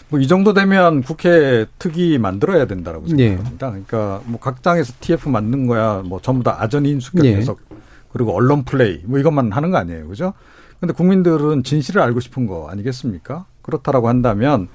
[0.08, 3.30] 뭐 이 정도 되면 국회 특위 만들어야 된다라고 예.
[3.30, 3.70] 생각합니다.
[3.70, 7.34] 그러니까 뭐 각 당에서 TF 만든 거야 뭐 전부 다 아전 인수격 예.
[7.36, 7.58] 해석
[8.12, 10.32] 그리고 언론 플레이 뭐 이것만 하는 거 아니에요, 그죠?
[10.80, 13.46] 근데 국민들은 진실을 알고 싶은 거 아니겠습니까?
[13.62, 14.68] 그렇다라고 한다면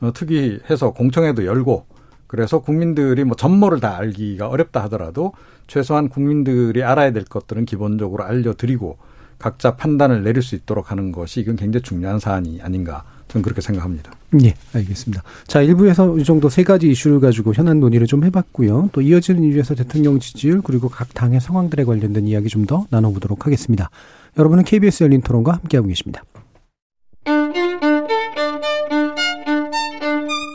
[0.00, 1.84] 어, 특위해서 공청회도 열고
[2.26, 5.32] 그래서 국민들이 뭐 전모를 다 알기가 어렵다 하더라도
[5.66, 8.98] 최소한 국민들이 알아야 될 것들은 기본적으로 알려드리고
[9.38, 14.12] 각자 판단을 내릴 수 있도록 하는 것이 이건 굉장히 중요한 사안이 아닌가 저는 그렇게 생각합니다.
[14.42, 15.22] 예, 알겠습니다.
[15.46, 18.90] 자, 일부에서 이 정도 세 가지 이슈를 가지고 현안 논의를 좀 해봤고요.
[18.92, 23.90] 또 이어지는 이유에서 대통령 지지율 그리고 각 당의 상황들에 관련된 이야기 좀 더 나눠보도록 하겠습니다.
[24.38, 26.22] 여러분은 KBS 열린 토론과 함께하고 계십니다.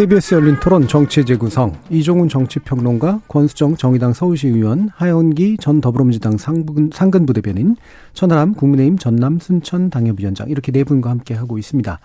[0.00, 6.88] KBS 열린 토론 정치 재구성 이종훈 정치평론가 권수정 정의당 서울시 의원 하헌기 전 더불어민주당 상근,
[6.90, 7.76] 상근부 대변인
[8.14, 12.00] 천하람 국민의힘 전남 순천 당협위원장 이렇게 네 분과 함께 하고 있습니다.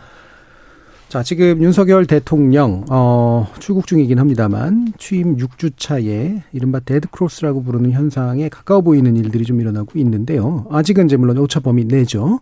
[1.16, 8.50] 자 지금 윤석열 대통령 어, 출국 중이긴 합니다만 취임 6주 차에 이른바 데드크로스라고 부르는 현상에
[8.50, 10.68] 가까워 보이는 일들이 좀 일어나고 있는데요.
[10.70, 12.42] 아직은 이제 물론 오차 범위 내죠.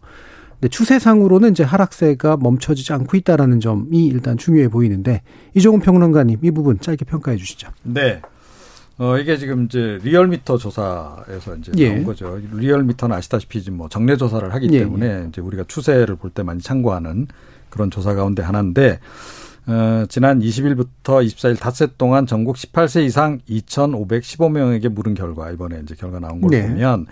[0.54, 5.22] 근데 추세상으로는 이제 하락세가 멈춰지지 않고 있다라는 점이 일단 중요해 보이는데
[5.54, 7.70] 이종훈 평론가님 이 부분 짧게 평가해 주시죠.
[7.84, 8.24] 네.
[8.98, 11.90] 어, 이게 지금 이제 리얼미터 조사에서 이제 예.
[11.90, 12.40] 나온 거죠.
[12.54, 16.60] 리얼미터는 아시다시피 지금 뭐 정례 조사를 하기 예, 때문에 이제 우리가 추세를 볼 때 많이
[16.60, 17.28] 참고하는
[17.74, 19.00] 그런 조사 가운데 하나인데
[19.66, 26.20] 어, 지난 20일부터 24일 닷새 동안 전국 18세 이상 2,515명에게 물은 결과 이번에 이제 결과
[26.20, 26.68] 나온 걸 네.
[26.68, 27.08] 보면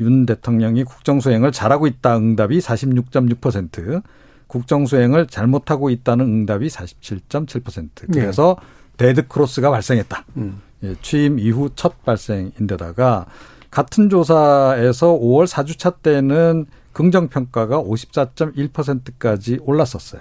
[0.00, 4.02] 윤 대통령이 국정 수행을 잘하고 있다 응답이 46.6%,
[4.48, 8.12] 국정 수행을 잘못하고 있다는 응답이 47.7%.
[8.12, 8.56] 그래서
[8.98, 10.24] 데드 크로스가 발생했다.
[10.36, 10.60] 음.
[10.82, 13.26] 예, 취임 이후 첫 발생인데다가
[13.70, 20.20] 같은 조사에서 5월 4주차 때는 긍정평가가 54.1%까지 올랐었어요.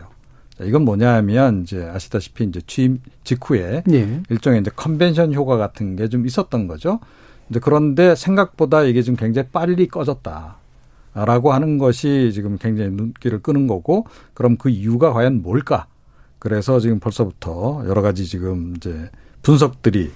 [0.58, 4.22] 자, 이건 뭐냐 하면 이제 아시다시피 이제 취임 직후에 예.
[4.30, 7.00] 일종의 이제 컨벤션 효과 같은 게 좀 있었던 거죠.
[7.50, 10.58] 이제 그런데 생각보다 이게 좀 굉장히 빨리 꺼졌다.
[11.14, 15.88] 라고 하는 것이 지금 굉장히 눈길을 끄는 거고, 그럼 그 이유가 과연 뭘까?
[16.40, 19.10] 그래서 지금 벌써부터 여러 가지 지금 이제
[19.42, 20.10] 분석들이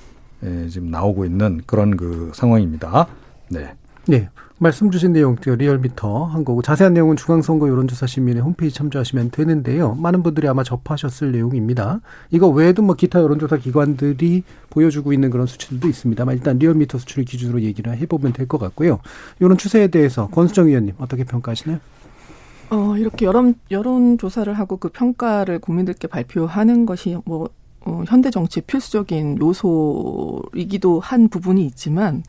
[0.43, 3.07] 예, 지금 나오고 있는 그런 그 상황입니다.
[3.49, 3.75] 네.
[4.07, 4.29] 네.
[4.57, 9.95] 말씀 주신 내용 그 리얼미터 한 거고 자세한 내용은 중앙선거 여론조사 시민의 홈페이지 참조하시면 되는데요.
[9.95, 11.99] 많은 분들이 아마 접하셨을 내용입니다.
[12.31, 17.61] 이거 외에도 뭐 기타 여론조사 기관들이 보여주고 있는 그런 수치들도 있습니다만 일단 리얼미터 수치를 기준으로
[17.63, 18.99] 얘기를 해보면 될 것 같고요.
[19.39, 21.79] 이런 추세에 대해서 권수정 의원님 어떻게 평가하시나요?
[22.69, 27.49] 어, 이렇게 여론, 여론조사를 하고 그 평가를 국민들께 발표하는 것이 뭐,
[27.81, 32.23] 어, 현대 정치의 필수적인 요소이기도 한 부분이 있지만,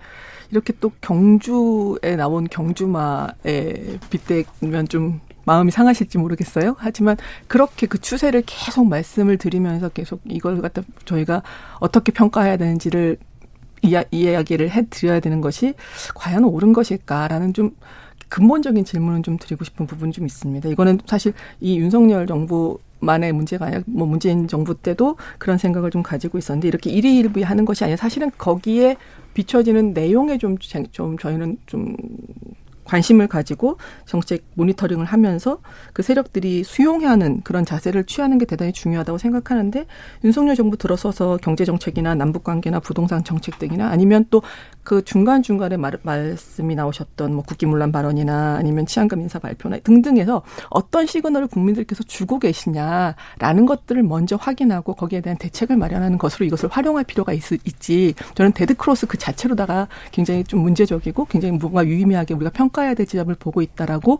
[0.50, 6.74] 이렇게 또 경주에 나온 경주마에 빗대면 좀 마음이 상하실지 모르겠어요.
[6.78, 7.16] 하지만
[7.46, 11.42] 그렇게 그 추세를 계속 말씀을 드리면서 계속 이걸 갖다 저희가
[11.78, 13.16] 어떻게 평가해야 되는지를
[13.82, 15.74] 이야, 이야기를 해 드려야 되는 것이
[16.14, 17.76] 과연 옳은 것일까라는 좀
[18.28, 20.68] 근본적인 질문을 좀 드리고 싶은 부분이 좀 있습니다.
[20.68, 26.02] 이거는 사실 이 윤석열 정부 만의 문제가 아니라 뭐 문재인 정부 때도 그런 생각을 좀
[26.02, 28.96] 가지고 있었는데 이렇게 일희일비 하는 것이 아니라 사실은 거기에
[29.36, 30.56] 비춰지는 내용에 좀,
[30.92, 31.94] 좀 저희는 좀
[32.86, 35.58] 관심을 가지고 정책 모니터링을 하면서
[35.92, 39.86] 그 세력들이 수용하는 그런 자세를 취하는 게 대단히 중요하다고 생각하는데
[40.24, 44.42] 윤석열 정부 들어서서 경제 정책이나 남북 관계나 부동산 정책 등이나 아니면 또
[44.86, 51.06] 그 중간 중간에 말, 말씀이 나오셨던 뭐 국기문란 발언이나 아니면 치안감 인사 발표나 등등에서 어떤
[51.06, 57.32] 시그널을 국민들께서 주고 계시냐라는 것들을 먼저 확인하고 거기에 대한 대책을 마련하는 것으로 이것을 활용할 필요가
[57.32, 58.14] 있, 있지.
[58.36, 63.06] 저는 데드 크로스 그 자체로다가 굉장히 좀 문제적이고 굉장히 뭔가 유의미하게 우리가 평가 해야 될
[63.06, 64.18] 지점을 보고 있다라고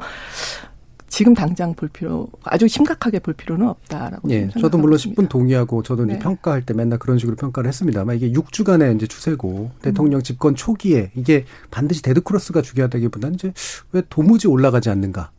[1.09, 4.48] 지금 당장 볼 필요 아주 심각하게 볼 필요는 없다라고 예.
[4.61, 6.18] 저도 물론 10분 동의하고 저도 이제 네.
[6.18, 11.44] 평가할 때 맨날 그런 식으로 평가를 했습니다만 이게 6주간의 이제 추세고 대통령 집권 초기에 이게
[11.70, 13.52] 반드시 데드크로스가 중요하다기보다는 이제
[13.92, 15.30] 왜 도무지 올라가지 않는가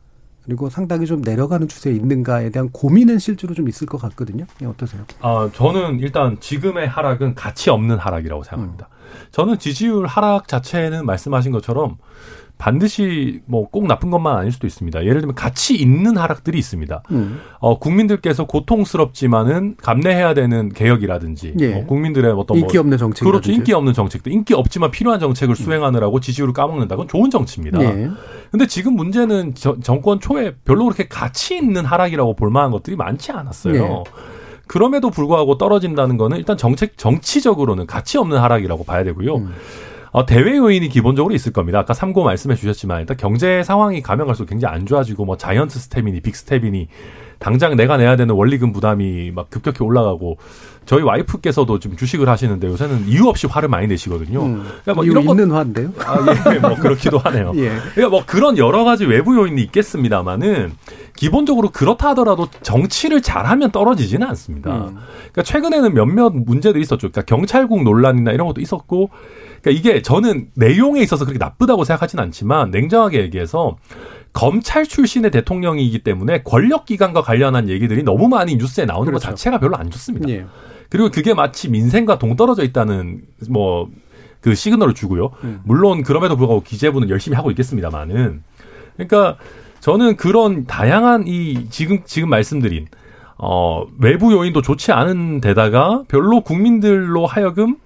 [0.45, 4.45] 그리고 상당히 좀 내려가는 추세에 있는가에 대한 고민은 실제로 좀 있을 것 같거든요.
[4.61, 5.03] 예, 어떠세요?
[5.19, 8.87] 아, 저는 일단 지금의 하락은 가치 없는 하락이라고 생각합니다.
[9.31, 11.97] 저는 지지율 하락 자체는 말씀하신 것처럼
[12.57, 15.03] 반드시 뭐 꼭 나쁜 것만 아닐 수도 있습니다.
[15.05, 17.03] 예를 들면 가치 있는 하락들이 있습니다.
[17.11, 17.39] 음.
[17.59, 21.73] 어, 국민들께서 고통스럽지만은 감내해야 되는 개혁이라든지 예.
[21.75, 23.25] 어, 국민들의 어떤 인기 뭐 없는 정책.
[23.25, 23.51] 그렇죠.
[23.51, 24.31] 인기 없는 정책들.
[24.31, 26.95] 인기 없지만 필요한 정책을 수행하느라고 지지율을 까먹는다.
[26.95, 27.81] 건 좋은 정치입니다.
[27.83, 28.09] 예.
[28.51, 33.31] 근데 지금 문제는 저- 정권 초에 별로 그렇게 가치 있는 하락이라고 볼 만한 것들이 많지
[33.31, 33.75] 않았어요.
[33.75, 34.03] 예.
[34.67, 39.35] 그럼에도 불구하고 떨어진다는 거는 일단 정책 정치적으로는 가치 없는 하락이라고 봐야 되고요.
[39.35, 39.53] 음.
[40.17, 41.77] 어, 대외 요인이 기본적으로 있을 겁니다.
[41.77, 46.21] 아까 삼고 말씀해 주셨지만 일단 경제 상황이 가면 갈수록 굉장히 안 좋아지고 뭐 자이언트 스텝이니
[46.21, 46.87] 빅 스텝이니
[47.39, 50.37] 당장 내가 내야 되는 원리금 부담이 막 급격히 올라가고
[50.87, 54.41] 저희 와이프께서도 지금 주식을 하시는데 요새는 이유 없이 화를 많이 내시거든요.
[54.41, 54.63] 음.
[54.63, 55.91] 그러니까 뭐 이유 이런 것 있는 화인데요.
[55.99, 57.51] 아, 예, 뭐 그렇기도 하네요.
[57.57, 57.73] 예.
[57.93, 60.73] 그러니까 뭐 그런 여러 가지 외부 요인이 있겠습니다만은
[61.17, 64.73] 기본적으로 그렇다 하더라도 정치를 잘하면 떨어지지는 않습니다.
[64.73, 64.97] 음.
[65.17, 67.09] 그러니까 최근에는 몇몇 문제들이 있었죠.
[67.09, 69.09] 그러니까 경찰국 논란이나 이런 것도 있었고,
[69.61, 73.75] 그러니까 이게 저는 내용에 있어서 그렇게 나쁘다고 생각하진 않지만 냉정하게 얘기해서
[74.37, 79.35] 검찰 출신의 대통령이기 때문에 권력 기관과 관련한 얘기들이 너무 많이 뉴스에 나오는 것 그렇죠.
[79.35, 80.29] 자체가 별로 안 좋습니다.
[80.29, 80.45] 예.
[80.89, 83.89] 그리고 그게 마치 민생과 동떨어져 있다는 뭐
[84.41, 85.31] 그 시그널을 주고요.
[85.43, 85.61] 음.
[85.63, 88.43] 물론 그럼에도 불구하고 기재부는 열심히 하고 있겠습니다만은
[88.95, 89.37] 그러니까
[89.79, 92.87] 저는 그런 다양한 이 지금 지금 말씀드린
[93.37, 97.77] 어 외부 요인도 좋지 않은 데다가 별로 국민들로 하여금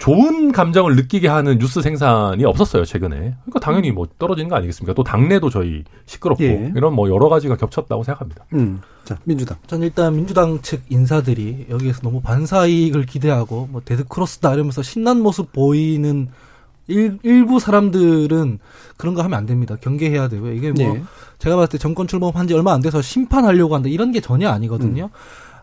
[0.00, 3.16] 좋은 감정을 느끼게 하는 뉴스 생산이 없었어요 최근에.
[3.16, 4.94] 그러니까 당연히 뭐 떨어지는 거 아니겠습니까?
[4.94, 6.72] 또 당내도 저희 시끄럽고 예.
[6.74, 8.46] 이런 뭐 여러 가지가 겹쳤다고 생각합니다.
[8.54, 8.80] 음.
[9.04, 9.58] 자, 민주당.
[9.66, 15.52] 전 일단 민주당 측 인사들이 여기에서 너무 반사이익을 기대하고 뭐 데드 크로스다 이러면서 신난 모습
[15.52, 16.28] 보이는
[16.88, 18.58] 일, 일부 사람들은
[18.96, 19.76] 그런 거 하면 안 됩니다.
[19.78, 20.54] 경계해야 되고요.
[20.54, 21.02] 이게 뭐 예.
[21.38, 25.10] 제가 봤을 때 정권 출범한 지 얼마 안 돼서 심판하려고 한다 이런 게 전혀 아니거든요.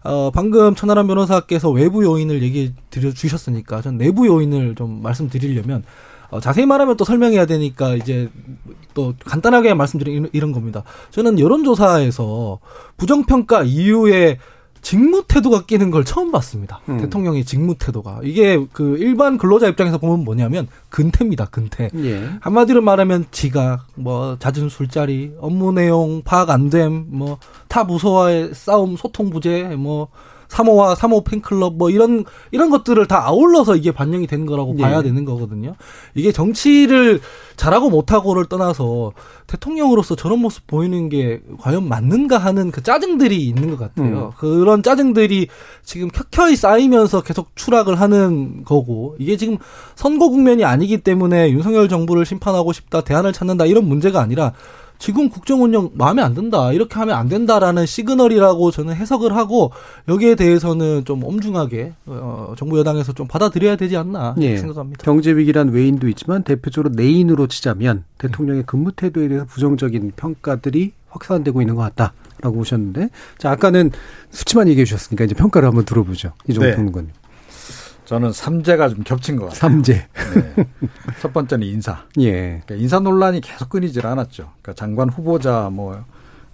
[0.08, 5.84] 어, 방금 천하람 변호사께서 외부 요인을 얘기해 드려 주셨으니까 전 내부 요인을 좀 말씀드리려면
[6.30, 8.30] 어, 자세히 말하면 또 설명해야 되니까 이제
[8.94, 10.84] 또 간단하게 말씀드리는 이런 겁니다.
[11.12, 12.60] 저는 여론조사에서
[12.96, 14.40] 부정평가 이후에
[14.82, 16.80] 직무 태도가 끼는 걸 처음 봤습니다.
[16.90, 16.98] 음.
[17.00, 21.46] 대통령의 직무 태도가 이게 그 일반 근로자 입장에서 보면 뭐냐면 근태입니다.
[21.48, 21.90] 근태.
[21.96, 22.30] 예.
[22.42, 28.96] 한마디로 말하면 지각, 뭐 잦은 술자리, 업무 내용 파악 안 됨, 뭐 타 부서와의 싸움,
[28.96, 30.08] 소통 부재, 뭐
[30.48, 34.82] 사모와 사모 팬클럽 뭐 이런 이런 것들을 다 아울러서 이게 반영이 된 거라고 예.
[34.82, 35.76] 봐야 되는 거거든요.
[36.16, 37.20] 이게 정치를
[37.56, 39.14] 잘하고 못하고를 떠나서
[39.48, 44.34] 대통령으로서 저런 모습 보이는 게 과연 맞는가 하는 그 짜증들이 있는 것 같아요.
[44.38, 45.48] 그런 짜증들이
[45.84, 49.58] 지금 켜켜이 쌓이면서 계속 추락을 하는 거고 이게 지금
[49.96, 54.54] 선거 국면이 아니기 때문에 윤석열 정부를 심판하고 싶다, 대안을 찾는다 이런 문제가 아니라
[55.00, 56.74] 지금 국정 운영 마음에 안 든다.
[56.74, 59.72] 이렇게 하면 안 된다라는 시그널이라고 저는 해석을 하고
[60.08, 64.58] 여기에 대해서는 좀 엄중하게 어, 정부 여당에서 좀 받아들여야 되지 않나 예.
[64.58, 65.04] 생각합니다.
[65.04, 71.76] 경제 위기란 외인도 있지만 대표적으로 내인으로 치자면 대통령의 근무 태도에 대해서 부정적인 평가들이 확산되고 있는
[71.76, 73.92] 것 같다 라고 보셨는데 자 아까는
[74.30, 76.76] 수치만 얘기해 주셨으니까 이제 평가를 한번 들어보죠 이종호 네.
[76.76, 77.10] 평론가님
[78.08, 79.60] 저는 삼재가 좀 겹친 것 같아요.
[79.60, 80.66] 삼재 네.
[81.22, 82.06] 첫 번째는 인사.
[82.20, 84.44] 예 그러니까 인사 논란이 계속 끊이질 않았죠.
[84.62, 86.04] 그러니까 장관 후보자 뭐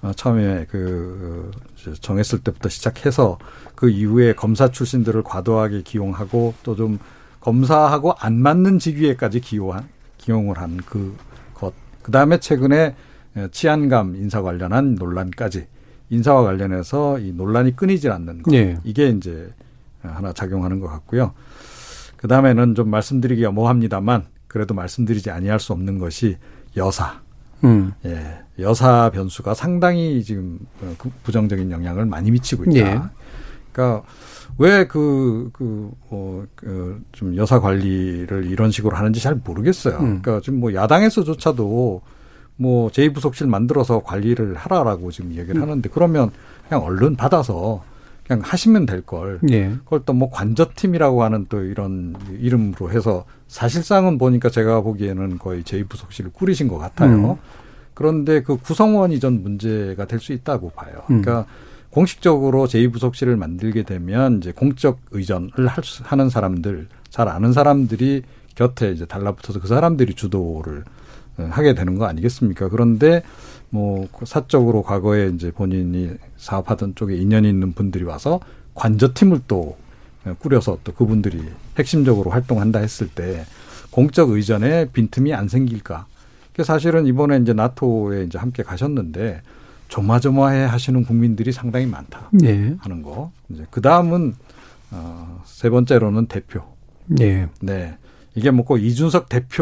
[0.02, 1.52] 어, 처음에 그
[1.88, 3.38] 어, 정했을 때부터 시작해서
[3.76, 6.98] 그 이후에 검사 출신들을 과도하게 기용하고 또 좀
[7.40, 9.88] 검사하고 안 맞는 직위에까지 기용한
[10.18, 11.16] 기용을 한 그
[11.54, 11.74] 것.
[12.02, 12.96] 그 다음에 최근에
[13.52, 15.68] 치안감 인사 관련한 논란까지
[16.10, 18.54] 인사와 관련해서 이 논란이 끊이질 않는 것.
[18.54, 18.78] 예.
[18.86, 19.50] 이게 이제
[20.04, 21.34] 하나 작용하는 것 같고요.
[22.18, 26.38] 그 다음에는 좀 말씀드리기가 뭐합니다만 그래도 말씀드리지 아니할 수 없는 것이
[26.78, 27.22] 여사.
[27.64, 27.94] 음.
[28.06, 32.76] 예, 여사 변수가 상당히 지금 어, 그 부정적인 영향을 많이 미치고 있다.
[32.76, 33.02] 예.
[33.72, 34.06] 그러니까
[34.58, 39.98] 왜 그, 그, 어, 그, 좀 여사 관리를 이런 식으로 하는지 잘 모르겠어요.
[39.98, 40.22] 음.
[40.22, 42.02] 그러니까 지금 뭐 야당에서조차도
[42.56, 45.64] 뭐 제2부속실 만들어서 관리를 하라라고 지금 얘기를 음.
[45.64, 46.32] 하는데 그러면
[46.68, 47.84] 그냥 얼른 받아서
[48.28, 49.40] 그냥 하시면 될 걸.
[49.52, 49.70] 예.
[49.84, 56.32] 그걸 또 뭐 관저팀이라고 하는 또 이런 이름으로 해서 사실상은 보니까 제가 보기에는 거의 제2부속실을
[56.34, 57.32] 꾸리신 것 같아요.
[57.34, 57.36] 음.
[57.94, 61.04] 그런데 그 구성원 이 전 문제가 될 수 있다고 봐요.
[61.12, 61.22] 음.
[61.22, 61.46] 그러니까
[61.90, 68.24] 공식적으로 제2부속실을 만들게 되면 이제 공적 의전을 할 수- 하는 사람들, 잘 아는 사람들이
[68.56, 70.84] 곁에 이제 달라붙어서 그 사람들이 주도를
[71.38, 72.70] 어, 하게 되는 거 아니겠습니까?
[72.70, 73.22] 그런데
[73.74, 78.40] 뭐그 사적으로 과거에 이제 본인이 사업하던 쪽에 인연이 있는 분들이 와서
[78.76, 79.78] 관저팀을 또
[80.26, 81.44] 어, 꾸려서 또 그분들이
[81.78, 83.46] 핵심적으로 활동한다 했을 때
[83.90, 86.06] 공적 의전에 빈틈이 안 생길까?
[86.56, 89.42] 그 사실은 이번에 이제 나토에 이제 함께 가셨는데
[89.88, 92.76] 조마조마해 하시는 국민들이 상당히 많다 예.
[92.80, 93.32] 하는 거.
[93.50, 94.36] 이제 그 다음은
[94.92, 96.62] 어, 세 번째로는 대표.
[97.20, 97.48] 예.
[97.60, 97.98] 네.
[98.36, 99.58] 이게 뭐꼭 이준석 대표만의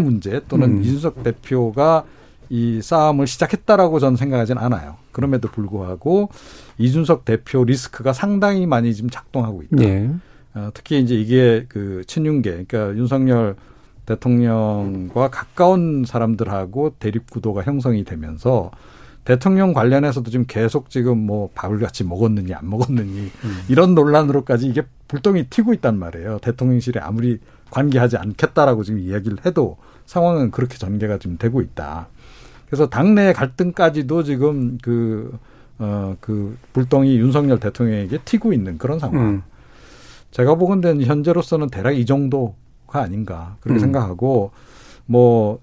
[0.00, 0.82] 문제 또는 음.
[0.82, 2.04] 이준석 대표가
[2.50, 4.96] 이 싸움을 시작했다라고 저는 생각하지는 않아요.
[5.12, 6.28] 그럼에도 불구하고
[6.78, 9.76] 이준석 대표 리스크가 상당히 많이 지금 작동하고 있다.
[9.76, 10.10] 네.
[10.54, 13.56] 어, 특히 이제 이게 그 친윤계, 그러니까 윤석열
[14.06, 18.70] 대통령과 가까운 사람들하고 대립 구도가 형성이 되면서
[19.24, 23.60] 대통령 관련해서도 지금 계속 지금 뭐 밥을 같이 먹었느니 안 먹었느니 음.
[23.68, 26.38] 이런 논란으로까지 이게 불똥이 튀고 있단 말이에요.
[26.40, 32.08] 대통령실에 아무리 관계하지 않겠다라고 지금 이야기를 해도 상황은 그렇게 전개가 지금 되고 있다.
[32.66, 35.38] 그래서 당내 갈등까지도 지금 그,
[35.78, 39.24] 어, 그 불똥이 윤석열 대통령에게 튀고 있는 그런 상황.
[39.24, 39.42] 음.
[40.32, 43.80] 제가 보건대는 현재로서는 대략 이 정도가 아닌가 그렇게 음.
[43.80, 44.50] 생각하고
[45.06, 45.60] 뭐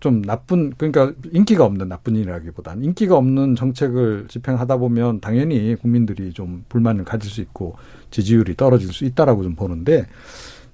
[0.00, 6.64] 좀 나쁜 그러니까 인기가 없는 나쁜 일이라기보다는 인기가 없는 정책을 집행하다 보면 당연히 국민들이 좀
[6.68, 7.76] 불만을 가질 수 있고
[8.10, 10.06] 지지율이 떨어질 수 있다라고 좀 보는데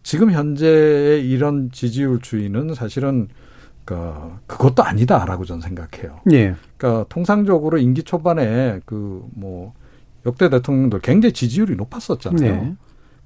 [0.02, 3.28] 지금 현재의 이런 지지율 추이는 사실은
[3.84, 6.20] 그니까 그것도 아니다라고 저는 생각해요.
[6.32, 6.54] 예.
[6.76, 9.72] 그러니까 통상적으로 임기 초반에 그 뭐
[10.26, 12.62] 역대 대통령들 굉장히 지지율이 높았었잖아요.
[12.62, 12.74] 네.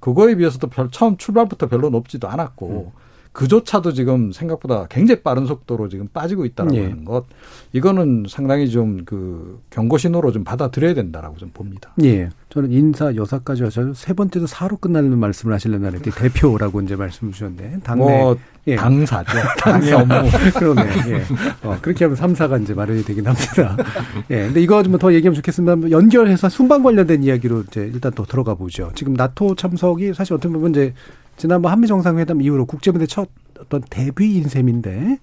[0.01, 3.06] 그거에 비해서도 별 처음 출발부터 별로 높지도 않았고 음.
[3.37, 6.84] 그조차도 지금 생각보다 굉장히 빠른 속도로 지금 빠지고 있다라고 예.
[6.84, 7.26] 하는 것
[7.72, 11.93] 이거는 상당히 좀 그 경고 신호로 좀 받아들여야 된다라고 좀 봅니다.
[12.03, 12.30] 예.
[12.49, 17.80] 저는 인사 여사까지 하셔서 세 번째도 사로 끝나는 말씀을 하시려나 했는데 대표라고 이제 말씀 주셨는데
[17.84, 18.37] 당내 뭐
[18.68, 18.76] 예.
[18.76, 19.37] 당사죠.
[19.61, 20.14] 당의 업무.
[20.59, 20.82] 그러네.
[21.09, 21.22] 예.
[21.62, 23.76] 어, 그렇게 하면 삼사가 이제 마련이 되긴 합니다.
[24.30, 24.47] 예.
[24.47, 25.91] 근데 이거 좀 더 얘기하면 좋겠습니다.
[25.91, 28.91] 연결해서 순방 관련된 이야기로 이제 일단 또 들어가 보죠.
[28.95, 30.95] 지금 나토 참석이 사실 어떻게 보면 이제
[31.37, 33.28] 지난번 한미 정상회담 이후로 국제무대 첫
[33.59, 35.18] 어떤 데뷔인 셈인데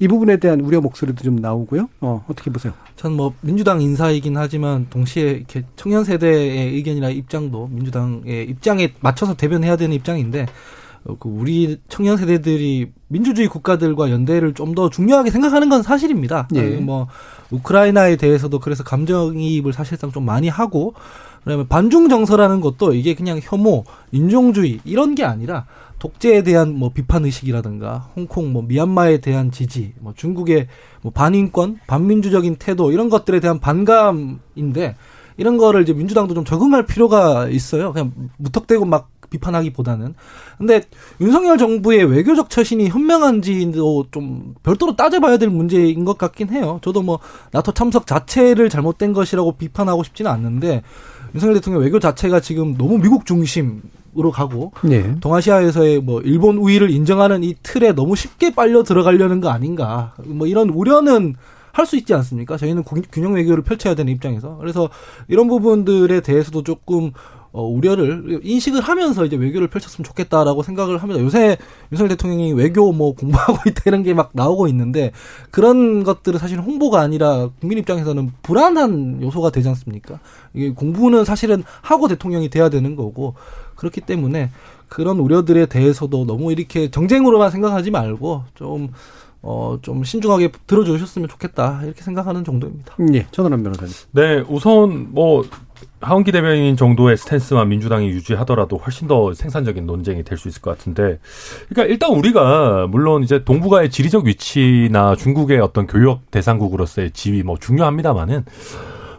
[0.00, 1.88] 이 부분에 대한 우려 목소리도 좀 나오고요.
[2.00, 2.72] 어, 어떻게 보세요?
[2.96, 9.76] 전 뭐 민주당 인사이긴 하지만 동시에 이렇게 청년 세대의 의견이나 입장도 민주당의 입장에 맞춰서 대변해야
[9.76, 10.46] 되는 입장인데
[11.04, 16.48] 어, 그 우리 청년 세대들이 민주주의 국가들과 연대를 좀 더 중요하게 생각하는 건 사실입니다.
[16.56, 16.62] 예.
[16.80, 17.06] 뭐
[17.50, 20.94] 우크라이나에 대해서도 그래서 감정이입을 사실상 좀 많이 하고
[21.46, 25.66] 그다음에 반중 정서라는 것도 이게 그냥 혐오, 인종주의 이런 게 아니라
[26.00, 30.66] 독재에 대한 뭐 비판 의식이라든가 홍콩 뭐 미얀마에 대한 지지, 뭐 중국의
[31.02, 34.96] 뭐 반인권, 반민주적인 태도 이런 것들에 대한 반감인데
[35.36, 37.92] 이런 거를 이제 민주당도 좀 적응할 필요가 있어요.
[37.92, 40.14] 그냥 무턱대고 막 비판하기보다는.
[40.58, 40.82] 근데
[41.20, 46.80] 윤석열 정부의 외교적 처신이 현명한지도 좀 별도로 따져봐야 될 문제인 것 같긴 해요.
[46.82, 47.20] 저도 뭐
[47.52, 50.82] 나토 참석 자체를 잘못된 것이라고 비판하고 싶지는 않는데
[51.34, 55.16] 윤석열 대통령 외교 자체가 지금 너무 미국 중심으로 가고 네.
[55.20, 60.70] 동아시아에서의 뭐 일본 우위를 인정하는 이 틀에 너무 쉽게 빨려 들어가려는 거 아닌가 뭐 이런
[60.70, 61.34] 우려는
[61.76, 62.56] 할 수 있지 않습니까?
[62.56, 64.88] 저희는 균형 외교를 펼쳐야 되는 입장에서 그래서
[65.28, 67.12] 이런 부분들에 대해서도 조금
[67.56, 71.22] 어, 우려를 인식을 하면서 이제 외교를 펼쳤으면 좋겠다라고 생각을 합니다.
[71.22, 71.56] 요새
[71.90, 75.12] 윤석열 대통령이 외교 뭐 공부하고 있다 이런 게 막 나오고 있는데
[75.50, 80.20] 그런 것들은 사실 홍보가 아니라 국민 입장에서는 불안한 요소가 되지 않습니까?
[80.52, 83.34] 이게 공부는 사실은 하고 대통령이 돼야 되는 거고
[83.76, 84.50] 그렇기 때문에
[84.88, 88.90] 그런 우려들에 대해서도 너무 이렇게 정쟁으로만 생각하지 말고 좀
[89.42, 91.80] 어, 좀 신중하게 들어주셨으면 좋겠다.
[91.84, 92.96] 이렇게 생각하는 정도입니다.
[93.14, 93.92] 예, 전원한 변호사님.
[94.10, 95.44] 네, 우선 뭐
[96.00, 101.18] 하원기 대변인 정도의 스탠스만 민주당이 유지하더라도 훨씬 더 생산적인 논쟁이 될 수 있을 것 같은데,
[101.68, 108.44] 그러니까 일단 우리가 물론 이제 동북아의 지리적 위치나 중국의 어떤 교역 대상국으로서의 지위 뭐 중요합니다만은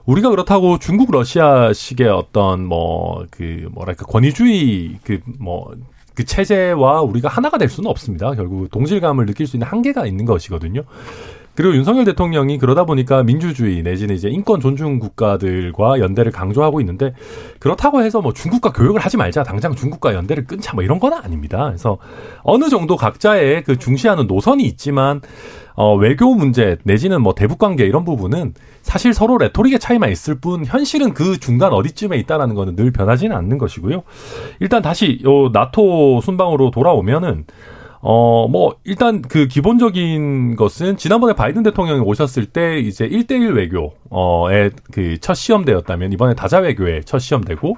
[0.06, 5.72] 우리가 그렇다고 중국 러시아식의 어떤 뭐 그 뭐랄까 권위주의 그뭐
[6.14, 8.32] 그 체제와 우리가 하나가 될 수는 없습니다.
[8.34, 10.84] 결국 동질감을 느낄 수 있는 한계가 있는 것이거든요.
[11.58, 17.16] 그리고 윤석열 대통령이 그러다 보니까 민주주의 내지는 이제 인권 존중 국가들과 연대를 강조하고 있는데
[17.58, 21.66] 그렇다고 해서 뭐 중국과 교역을 하지 말자 당장 중국과 연대를 끊자 뭐 이런 건 아닙니다.
[21.66, 21.98] 그래서
[22.44, 25.20] 어느 정도 각자의 그 중시하는 노선이 있지만
[25.74, 28.54] 어 외교 문제 내지는 뭐 대북 관계 이런 부분은
[28.84, 33.58] 사실 서로 레토릭의 차이만 있을 뿐 현실은 그 중간 어디쯤에 있다라는 거는 늘 변하지는 않는
[33.58, 34.04] 것이고요.
[34.60, 37.46] 일단 다시 요 나토 순방으로 돌아오면은
[38.10, 44.72] 어, 뭐, 일단 그 기본적인 것은 지난번에 바이든 대통령이 오셨을 때 이제 1대1 외교, 어의
[44.94, 47.76] 그 첫 시험대였다면 이번에 다자 외교의 첫 시험대고,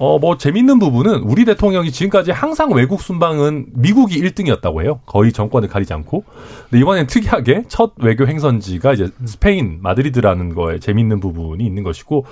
[0.00, 5.00] 어, 뭐, 재밌는 부분은 우리 대통령이 지금까지 항상 외국 순방은 미국이 1등이었다고 해요.
[5.04, 6.24] 거의 정권을 가리지 않고.
[6.70, 12.24] 근데 이번엔 특이하게 첫 외교 행선지가 이제 스페인 마드리드라는 거에 재밌는 부분이 있는 것이고,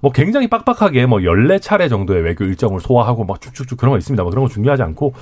[0.00, 4.20] 뭐 굉장히 빡빡하게 뭐 14차례 정도의 외교 일정을 소화하고 막 쭉쭉쭉 그런 거 있습니다.
[4.24, 5.14] 뭐 그런 거 중요하지 않고,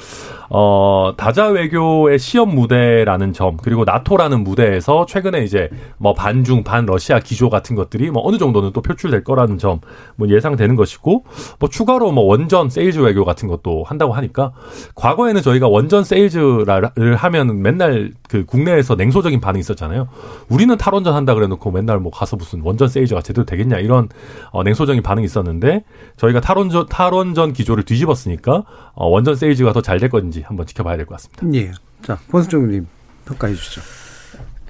[0.49, 7.21] 어, 다자 외교의 시험 무대라는 점, 그리고 나토라는 무대에서 최근에 이제 뭐 반중, 반 러시아
[7.21, 9.81] 기조 같은 것들이 뭐 어느 정도는 또 표출될 거라는 점,
[10.17, 11.25] 뭐 예상되는 것이고,
[11.59, 14.53] 뭐 추가 추가로 뭐 원전 세일즈 외교 같은 것도 한다고 하니까
[14.95, 20.09] 과거에는 저희가 원전 세일즈를 하면 맨날 그 국내에서 냉소적인 반응이 있었잖아요.
[20.49, 24.09] 우리는 탈원전 한다 그래 놓고 맨날 뭐 가서 무슨 원전 세일즈가 제대로 되겠냐 이런
[24.53, 25.83] 어, 냉소적인 반응이 있었는데
[26.17, 28.63] 저희가 탈원전 탈원전 기조를 뒤집었으니까
[28.95, 31.45] 어, 원전 세일즈가 더 잘 될 건지 한번 지켜봐야 될 것 같습니다.
[31.59, 31.73] 예.
[32.03, 32.87] 자, 권수정님
[33.27, 33.81] 평가해 주시죠.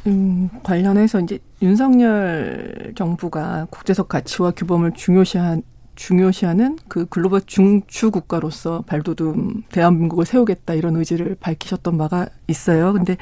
[0.06, 5.62] 음, 관련해서 이제 윤석열 정부가 국제적 가치와 규범을 중요시한
[6.01, 12.94] 중요시하는 그 글로벌 중추 국가로서 발돋움 대한민국을 세우겠다 이런 의지를 밝히셨던 바가 있어요.
[12.94, 13.18] 근데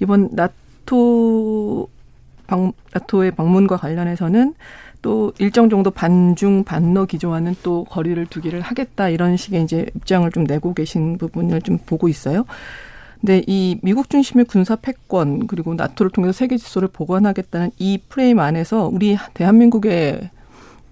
[0.00, 1.88] 이번 나토
[2.48, 4.54] 방, 나토의 방문과 관련해서는
[5.00, 10.42] 또 일정 정도 반중 반러 기조와는 또 거리를 두기를 하겠다 이런 식의 이제 입장을 좀
[10.42, 12.44] 내고 계신 부분을 좀 보고 있어요.
[13.20, 18.88] 근데 이 미국 중심의 군사 패권 그리고 나토를 통해서 세계 질서를 보완하겠다는 이 프레임 안에서
[18.92, 20.30] 우리 대한민국의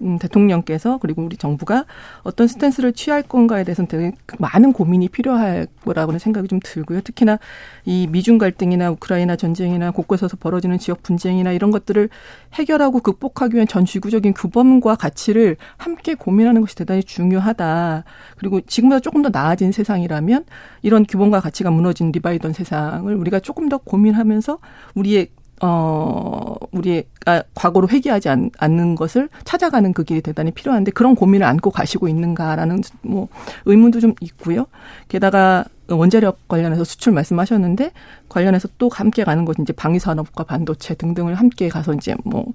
[0.01, 1.85] 음, 대통령께서 그리고 우리 정부가
[2.23, 7.01] 어떤 스탠스를 취할 건가에 대해서는 되게 많은 고민이 필요할 거라고는 생각이 좀 들고요.
[7.01, 7.39] 특히나
[7.85, 12.09] 이 미중 갈등이나 우크라이나 전쟁이나 곳곳에서 벌어지는 지역 분쟁이나 이런 것들을
[12.53, 18.03] 해결하고 극복하기 위한 전 지구적인 규범과 가치를 함께 고민하는 것이 대단히 중요하다.
[18.37, 20.45] 그리고 지금보다 조금 더 나아진 세상이라면
[20.83, 24.59] 이런 규범과 가치가 무너진 리바이던 세상을 우리가 조금 더 고민하면서
[24.95, 25.29] 우리의
[25.61, 31.45] 어, 우리가 아, 과거로 회귀하지 않, 않는 것을 찾아가는 그 길이 대단히 필요한데 그런 고민을
[31.45, 33.27] 안고 가시고 있는가라는 뭐
[33.65, 34.67] 의문도 좀 있고요.
[35.07, 37.91] 게다가 원자력 관련해서 수출 말씀하셨는데
[38.29, 42.45] 관련해서 또 함께 가는 것이 이제 방위 산업과 반도체 등등을 함께 가서 이제 뭐,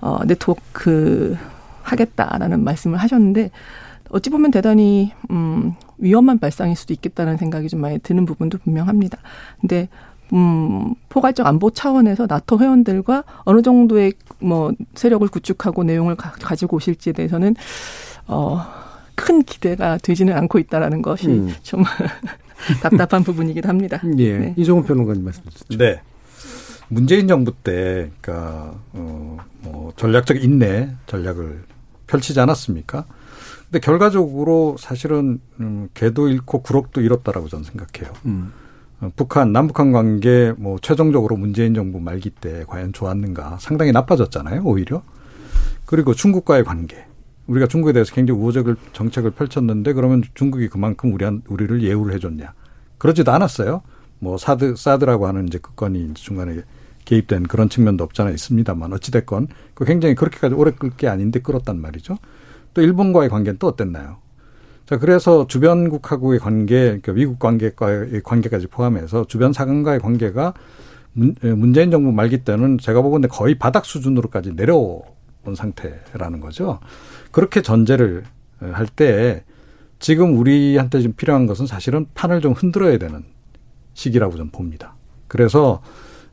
[0.00, 1.36] 어, 네트워크
[1.82, 3.50] 하겠다라는 말씀을 하셨는데
[4.10, 9.18] 어찌 보면 대단히, 음, 위험한 발상일 수도 있겠다는 생각이 좀 많이 드는 부분도 분명합니다.
[9.60, 9.88] 근데
[10.32, 17.12] 음, 포괄적 안보 차원에서 나토 회원들과 어느 정도의 뭐 세력을 구축하고 내용을 가, 지고 오실지에
[17.12, 17.54] 대해서는
[18.26, 18.60] 어,
[19.14, 21.54] 큰 기대가 되지는 않고 있다라는 것이 음.
[21.62, 21.82] 좀
[22.82, 24.00] 답답한 부분이기도 합니다.
[24.18, 24.38] 예.
[24.38, 24.54] 네.
[24.56, 25.78] 이종훈 평론가님 말씀 주시죠.
[25.78, 26.00] 네.
[26.88, 31.64] 문재인 정부 때, 그니까, 어, 뭐, 전략적 인내 전략을
[32.06, 33.04] 펼치지 않았습니까?
[33.64, 38.14] 근데 결과적으로 사실은, 음, 개도 잃고 구럭도 잃었다라고 저는 생각해요.
[38.24, 38.52] 음.
[39.00, 45.02] 어, 북한 남북한 관계 뭐 최종적으로 문재인 정부 말기 때 과연 좋았는가 상당히 나빠졌잖아요 오히려.
[45.86, 47.06] 그리고 중국과의 관계.
[47.46, 52.52] 우리가 중국에 대해서 굉장히 우호적 정책을 펼쳤는데 그러면 중국이 그만큼 우리 한 우리를 예우를 해줬냐.
[52.98, 53.82] 그러지도 않았어요.
[54.18, 56.62] 뭐 사드 사드라고 하는 이제 그건이 중간에
[57.04, 61.80] 개입된 그런 측면도 없잖아 있습니다만 어찌 됐건 그 굉장히 그렇게까지 오래 끌 게 아닌데 끌었단
[61.80, 62.18] 말이죠.
[62.74, 64.18] 또 일본과의 관계는 또 어땠나요
[64.88, 70.54] 자, 그래서 주변국하고의 관계, 그러니까 미국 관계과의 관계까지 포함해서 주변 사관과의 관계가
[71.12, 75.02] 문, 문재인 정부 말기 때는 제가 보건데 거의 바닥 수준으로까지 내려온
[75.54, 76.80] 상태라는 거죠.
[77.32, 78.24] 그렇게 전제를
[78.60, 79.44] 할 때
[79.98, 83.24] 지금 우리한테 좀 필요한 것은 사실은 판을 좀 흔들어야 되는
[83.92, 84.94] 시기라고 좀 봅니다.
[85.26, 85.82] 그래서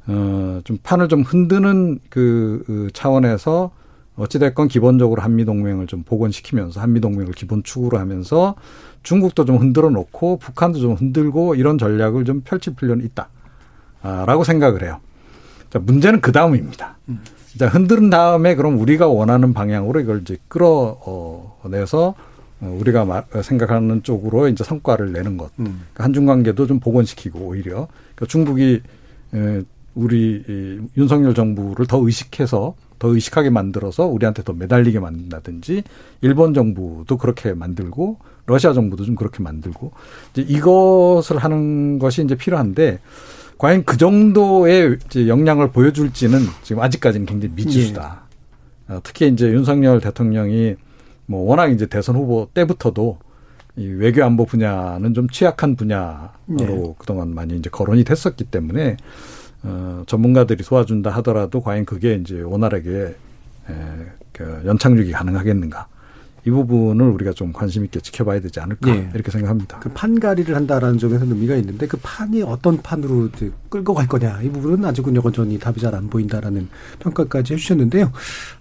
[0.07, 3.71] 어좀 판을 좀 흔드는 그, 그 차원에서
[4.15, 8.55] 어찌됐건 기본적으로 한미동맹을 좀 복원시키면서 한미동맹을 기본 축으로 하면서
[9.03, 13.29] 중국도 좀 흔들어 놓고 북한도 좀 흔들고 이런 전략을 좀 펼칠 필요는 있다.
[14.01, 14.99] 아, 라고 생각을 해요.
[15.69, 16.97] 자, 문제는 그 다음입니다.
[17.57, 22.15] 자, 흔든 다음에 그럼 우리가 원하는 방향으로 이걸 이제 끌어내서
[22.61, 25.51] 어, 우리가 생각하는 쪽으로 이제 성과를 내는 것.
[25.59, 25.65] 음.
[25.65, 28.81] 그러니까 한중 관계도 좀 복원시키고 오히려 그러니까 중국이
[29.93, 30.43] 우리
[30.95, 35.83] 윤석열 정부를 더 의식해서 더 의식하게 만들어서 우리한테 더 매달리게 만든다든지
[36.21, 39.91] 일본 정부도 그렇게 만들고 러시아 정부도 좀 그렇게 만들고
[40.31, 42.99] 이제 이것을 하는 것이 이제 필요한데
[43.57, 48.21] 과연 그 정도의 이제 역량을 보여줄지는 지금 아직까지는 굉장히 미지수다.
[48.91, 48.99] 예.
[49.03, 50.75] 특히 이제 윤석열 대통령이
[51.25, 53.17] 뭐 워낙 이제 대선 후보 때부터도
[53.77, 56.95] 이 외교 안보 분야는 좀 취약한 분야로 네.
[56.97, 58.97] 그동안 많이 이제 거론이 됐었기 때문에
[59.65, 63.15] 어, 전문가들이 도와준다 하더라도 과연 그게 이제 원활하게
[63.69, 63.73] 에,
[64.31, 65.87] 그 연착륙이 가능하겠는가.
[66.47, 69.09] 이 부분을 우리가 좀 관심 있게 지켜봐야 되지 않을까 예.
[69.15, 69.79] 이렇게 생각합니다.
[69.79, 73.29] 그 판가리를 한다라는 점에서 의미가 있는데 그 판이 어떤 판으로
[73.67, 76.67] 끌고 갈 거냐 이 부분은 아직은 여전히 답이 잘 안 보인다라는
[76.99, 78.11] 평가까지 해주셨는데요.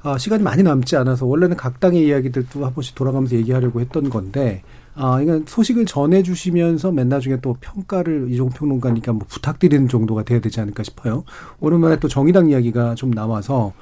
[0.02, 4.62] 아, 시간이 많이 남지 않아서 원래는 각 당의 이야기들도 한 번씩 돌아가면서 얘기하려고 했던 건데
[4.96, 10.60] 아, 이건 소식을 전해주시면서 맨 나중에 또 평가를 이종 평론가니까 뭐 부탁드리는 정도가 돼야 되지
[10.60, 11.24] 않을까 싶어요.
[11.60, 13.72] 오랜만에 또 정의당 이야기가 좀 나와서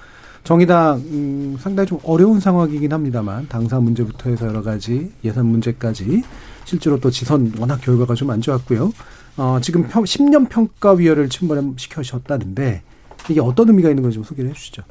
[0.45, 6.23] 정의당 음, 상당히 좀 어려운 상황이긴 합니다만 당사 문제부터 해서 여러 가지 예산 문제까지
[6.65, 8.93] 실제로 또 지선 워낙 결과가 좀 안 좋았고요.
[9.37, 12.83] 어, 지금 평, 10년 평가위원회를 침범시켜셨다는데
[13.31, 14.83] 이게 어떤 의미가 있는 건지 좀 소개를 해주시죠.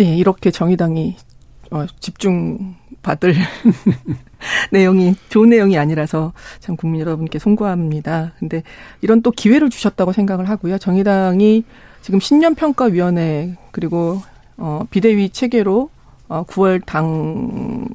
[0.00, 1.16] 예, 이렇게 정의당이
[1.70, 2.74] 어, 집중
[3.04, 3.34] 받을
[4.72, 8.32] 내용이 좋은 내용이 아니라서 참 국민 여러분께 송구합니다.
[8.40, 8.64] 근데
[9.00, 10.78] 이런 또 기회를 주셨다고 생각을 하고요.
[10.78, 11.62] 정의당이
[12.02, 14.20] 지금 신년평가위원회 그리고
[14.56, 15.90] 어, 비대위 체계로
[16.28, 17.86] 어, 9월 당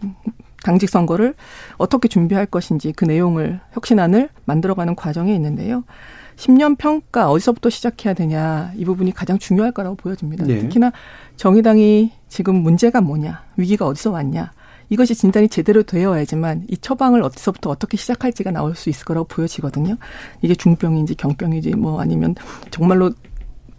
[0.64, 1.36] 당직 선거를
[1.78, 5.84] 어떻게 준비할 것인지 그 내용을 혁신안을 만들어가는 과정에 있는데요.
[6.36, 10.46] 10년 평가 어디서부터 시작해야 되냐 이 부분이 가장 중요할 거라고 보여집니다.
[10.46, 10.60] 네.
[10.60, 10.92] 특히나
[11.36, 14.52] 정의당이 지금 문제가 뭐냐 위기가 어디서 왔냐
[14.90, 19.98] 이것이 진단이 제대로 되어야지만 이 처방을 어디서부터 어떻게 시작할지가 나올 수 있을 거라고 보여지거든요.
[20.42, 22.36] 이게 중병인지 경병인지 뭐 아니면
[22.72, 23.12] 정말로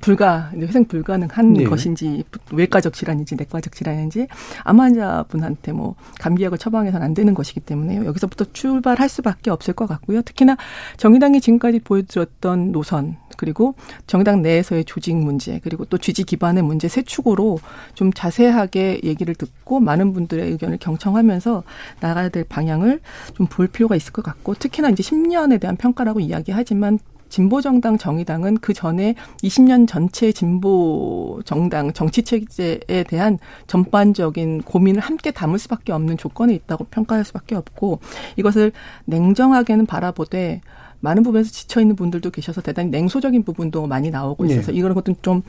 [0.00, 1.64] 불가 회생 불가능한 네.
[1.64, 4.26] 것인지 외과적 질환인지 내과적 질환인지
[4.64, 8.06] 암 환자분한테 뭐 감기약을 처방해서는 안 되는 것이기 때문에요.
[8.06, 10.22] 여기서부터 출발할 수밖에 없을 것 같고요.
[10.22, 10.56] 특히나
[10.96, 13.74] 정의당이 지금까지 보여드렸던 노선 그리고
[14.06, 17.58] 정당 내에서의 조직 문제 그리고 또 취지 기반의 문제 세 축으로
[17.94, 21.62] 좀 자세하게 얘기를 듣고 많은 분들의 의견을 경청하면서
[22.00, 23.00] 나가야 될 방향을
[23.34, 26.98] 좀 볼 필요가 있을 것 같고 특히나 이제 10년에 대한 평가라고 이야기하지만
[27.30, 35.58] 진보정당 정의당은 그 전에 20년 전체 진보 정당 정치 체제에 대한 전반적인 고민을 함께 담을
[35.58, 38.00] 수밖에 없는 조건에 있다고 평가할 수밖에 없고
[38.36, 38.72] 이것을
[39.06, 40.60] 냉정하게는 바라보되
[41.00, 44.78] 많은 부분에서 지쳐 있는 분들도 계셔서 대단히 냉소적인 부분도 많이 나오고 있어서 네.
[44.78, 45.42] 이런 것도 좀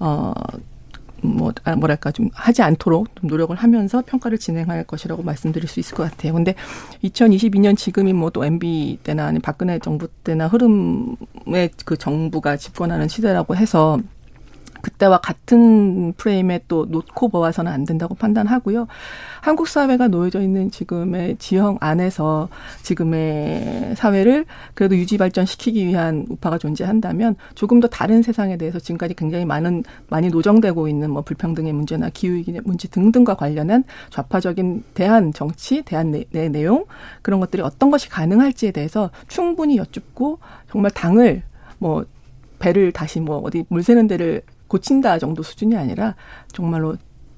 [0.00, 0.34] 어
[1.24, 5.96] 뭐 아, 뭐랄까 좀 하지 않도록 좀 노력을 하면서 평가를 진행할 것이라고 말씀드릴 수 있을
[5.96, 6.34] 것 같아요.
[6.34, 6.54] 근데
[7.02, 13.54] 2022년 지금이 뭐 또 MB 때나 아니면 박근혜 정부 때나 흐름의 그 정부가 집권하는 시대라고
[13.54, 14.00] 해서
[14.84, 18.86] 그때와 같은 프레임에 또 놓고 보아서는 안 된다고 판단하고요.
[19.40, 22.50] 한국 사회가 놓여져 있는 지금의 지형 안에서
[22.82, 29.46] 지금의 사회를 그래도 유지 발전시키기 위한 우파가 존재한다면 조금 더 다른 세상에 대해서 지금까지 굉장히
[29.46, 35.82] 많은 많이 노정되고 있는 뭐 불평등의 문제나 기후 위기 문제 등등과 관련한 좌파적인 대한 정치,
[35.82, 36.84] 대한 내, 내, 내용
[37.22, 41.42] 그런 것들이 어떤 것이 가능할지에 대해서 충분히 여쭙고 정말 당을
[41.78, 42.04] 뭐
[42.58, 44.42] 배를 다시 뭐 어디 물 새는 데를
[44.74, 46.16] 고친다 정도 수준이 아니라
[46.52, 46.96] 정말로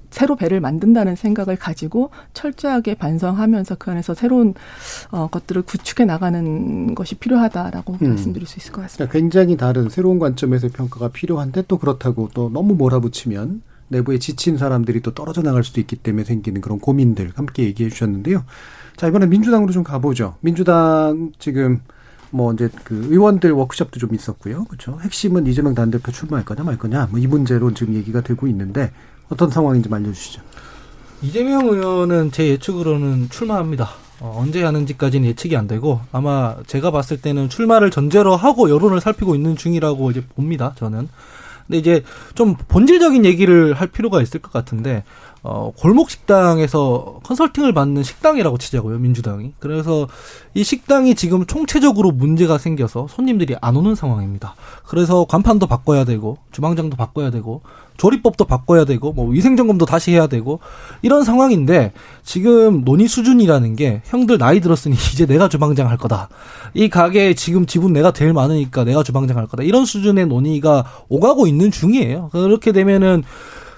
[0.09, 4.55] 새로 배를 만든다는 생각을 가지고 철저하게 반성하면서 그 안에서 새로운
[5.11, 8.09] 어, 것들을 구축해 나가는 것이 필요하다라고 음.
[8.09, 9.11] 말씀드릴 수 있을 것 같습니다.
[9.11, 15.01] 그러니까 굉장히 다른 새로운 관점에서 평가가 필요한데 또 그렇다고 또 너무 몰아붙이면 내부에 지친 사람들이
[15.01, 18.43] 또 떨어져 나갈 수도 있기 때문에 생기는 그런 고민들 함께 얘기해 주셨는데요.
[18.95, 20.35] 자 이번에 민주당으로 좀 가보죠.
[20.39, 21.81] 민주당 지금
[22.31, 24.65] 뭐 이제 그 의원들 워크숍도 좀 있었고요.
[24.65, 24.99] 그렇죠.
[25.01, 28.91] 핵심은 이재명 당대표 출마할 거냐 말 거냐 뭐 이 문제로 지금 얘기가 되고 있는데
[29.29, 30.41] 어떤 상황인지 알려 주시죠.
[31.21, 33.89] 이재명 의원은 제 예측으로는 출마합니다.
[34.19, 39.35] 어, 언제 하는지까지는 예측이 안 되고 아마 제가 봤을 때는 출마를 전제로 하고 여론을 살피고
[39.35, 40.73] 있는 중이라고 이제 봅니다.
[40.75, 41.07] 저는.
[41.67, 42.03] 근데 이제
[42.33, 45.03] 좀 본질적인 얘기를 할 필요가 있을 것 같은데
[45.43, 49.53] 어, 골목 식당에서 컨설팅을 받는 식당이라고 치자고요, 민주당이.
[49.59, 50.07] 그래서
[50.53, 54.55] 이 식당이 지금 총체적으로 문제가 생겨서 손님들이 안 오는 상황입니다.
[54.85, 57.61] 그래서 간판도 바꿔야 되고, 주방장도 바꿔야 되고,
[57.97, 60.59] 조리법도 바꿔야 되고, 뭐 위생점검도 다시 해야 되고,
[61.01, 66.29] 이런 상황인데, 지금 논의 수준이라는 게 형들 나이 들었으니 이제 내가 주방장 할 거다.
[66.73, 69.63] 이 가게에 지금 지분 내가 제일 많으니까 내가 주방장 할 거다.
[69.63, 72.29] 이런 수준의 논의가 오가고 있는 중이에요.
[72.31, 73.23] 그렇게 되면은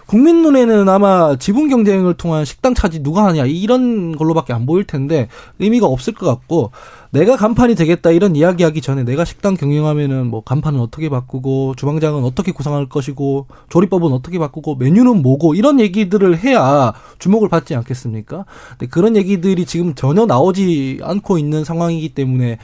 [0.09, 5.27] 국민 눈에는 아마 지분 경쟁을 통한 식당 차지 누가 하냐 이런 걸로밖에 안 보일 텐데
[5.59, 6.71] 의미가 없을 것 같고
[7.11, 12.51] 내가 간판이 되겠다 이런 이야기하기 전에 내가 식당 경영하면은 뭐 간판은 어떻게 바꾸고 주방장은 어떻게
[12.51, 18.45] 구성할 것이고 조리법은 어떻게 바꾸고 메뉴는 뭐고 이런 얘기들을 해야 주목을 받지 않겠습니까?
[18.79, 22.57] 근데 그런 얘기들이 지금 전혀 나오지 않고 있는 상황이기 때문에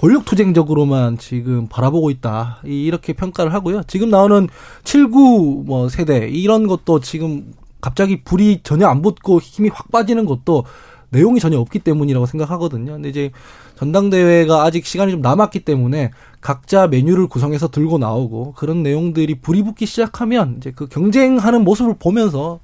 [0.00, 2.60] 권력투쟁적으로만 지금 바라보고 있다.
[2.64, 3.82] 이렇게 평가를 하고요.
[3.86, 4.48] 지금 나오는
[4.84, 10.64] 79 뭐 세대 이런 것도 지금 갑자기 불이 전혀 안 붙고 힘이 확 빠지는 것도
[11.10, 12.92] 내용이 전혀 없기 때문이라고 생각하거든요.
[12.92, 13.30] 근데 이제
[13.76, 19.84] 전당대회가 아직 시간이 좀 남았기 때문에 각자 메뉴를 구성해서 들고 나오고 그런 내용들이 불이 붙기
[19.84, 22.60] 시작하면 이제 그 경쟁하는 모습을 보면서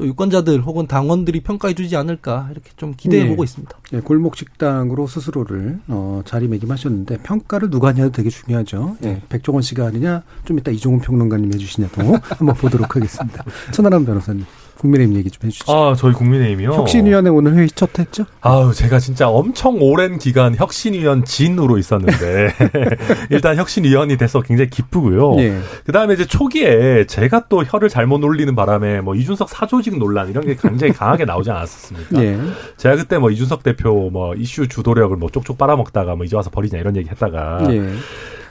[0.00, 3.44] 또 유권자들 혹은 당원들이 평가해 주지 않을까 이렇게 좀 기대해 보고 네.
[3.44, 3.76] 있습니다.
[3.92, 8.96] 네, 골목 식당으로 스스로를 어, 자리매김하셨는데 평가를 누가 하냐도 되게 중요하죠.
[9.00, 9.20] 네.
[9.28, 12.00] 백종원 씨가 하느냐 좀 이따 이종훈 평론가님 해주시냐도
[12.38, 13.44] 한번 보도록 하겠습니다.
[13.72, 14.46] 천하람 변호사님.
[14.80, 15.72] 국민의힘 얘기 좀 해주시죠.
[15.72, 16.72] 아, 저희 국민의힘이요?
[16.72, 18.24] 혁신위원회 오늘 회의 첫 했죠?
[18.40, 22.54] 아우, 제가 진짜 엄청 오랜 기간 혁신위원 진으로 있었는데,
[23.30, 25.36] 일단 혁신위원이 돼서 굉장히 기쁘고요.
[25.38, 25.58] 예.
[25.84, 30.44] 그 다음에 이제 초기에 제가 또 혀를 잘못 놀리는 바람에 뭐 이준석 사조직 논란 이런
[30.44, 32.22] 게 굉장히 강하게 나오지 않았습니까?
[32.22, 32.38] 예.
[32.76, 36.78] 제가 그때 뭐 이준석 대표 뭐 이슈 주도력을 뭐 쪽쪽 빨아먹다가 뭐 이제 와서 버리냐
[36.78, 37.82] 이런 얘기 했다가, 예.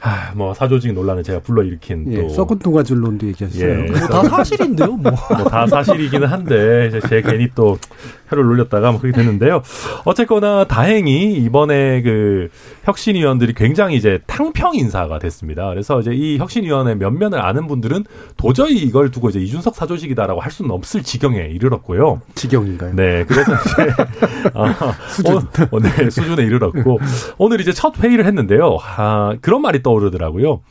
[0.01, 3.69] 아, 뭐 사조직 논란을 제가 불러일으킨 예, 또 썩은 동아줄론도 얘기했어요.
[3.69, 3.89] 예.
[3.89, 5.11] 뭐다 사실인데요, 뭐.
[5.11, 7.77] 뭐 다 사실이기는 한데 이제 제 괜히 또
[8.29, 9.61] 혀를 놀렸다가 뭐 그렇게 됐는데요.
[10.05, 12.49] 어쨌거나 다행히 이번에 그
[12.83, 15.69] 혁신위원들이 굉장히 이제 탕평 인사가 됐습니다.
[15.69, 18.05] 그래서 이제 이 혁신위원회 면면을 아는 분들은
[18.37, 22.21] 도저히 이걸 두고 이제 이준석 사조직이다라고 할 수는 없을 지경에 이르렀고요.
[22.35, 22.93] 지경인가요?
[22.95, 23.93] 네, 그래서 이제
[24.53, 25.37] 아, 수준,
[25.71, 26.99] 어, 네, 수준에 이르렀고
[27.37, 28.77] 오늘 이제 첫 회의를 했는데요.
[28.81, 30.61] 아, 그런 말이 떠오르더라고요.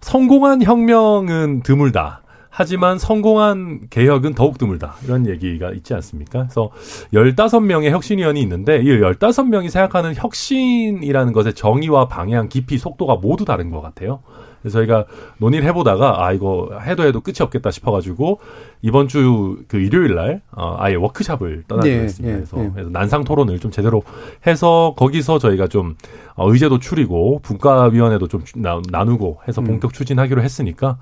[0.00, 2.22] 성공한 혁명은 드물다.
[2.60, 4.96] 하지만 성공한 개혁은 더욱 드물다.
[5.02, 6.40] 이런 얘기가 있지 않습니까?
[6.40, 6.70] 그래서
[7.10, 13.80] 15명의 혁신위원이 있는데 이 15명이 생각하는 혁신이라는 것의 정의와 방향, 깊이, 속도가 모두 다른 것
[13.80, 14.20] 같아요.
[14.60, 15.06] 그래서 저희가
[15.38, 18.40] 논의를 해보다가 아 이거 해도 해도 끝이 없겠다 싶어가지고
[18.82, 22.28] 이번 주 그 일요일 날 어, 아예 워크샵을 떠나기로 네, 했습니다.
[22.28, 22.70] 네, 그래서, 네.
[22.74, 24.02] 그래서 난상 토론을 좀 제대로
[24.46, 25.96] 해서 거기서 저희가 좀
[26.34, 29.66] 어, 의제도 추리고 분과위원회도 좀 나, 나누고 해서 음.
[29.66, 30.98] 본격 추진하기로 했으니까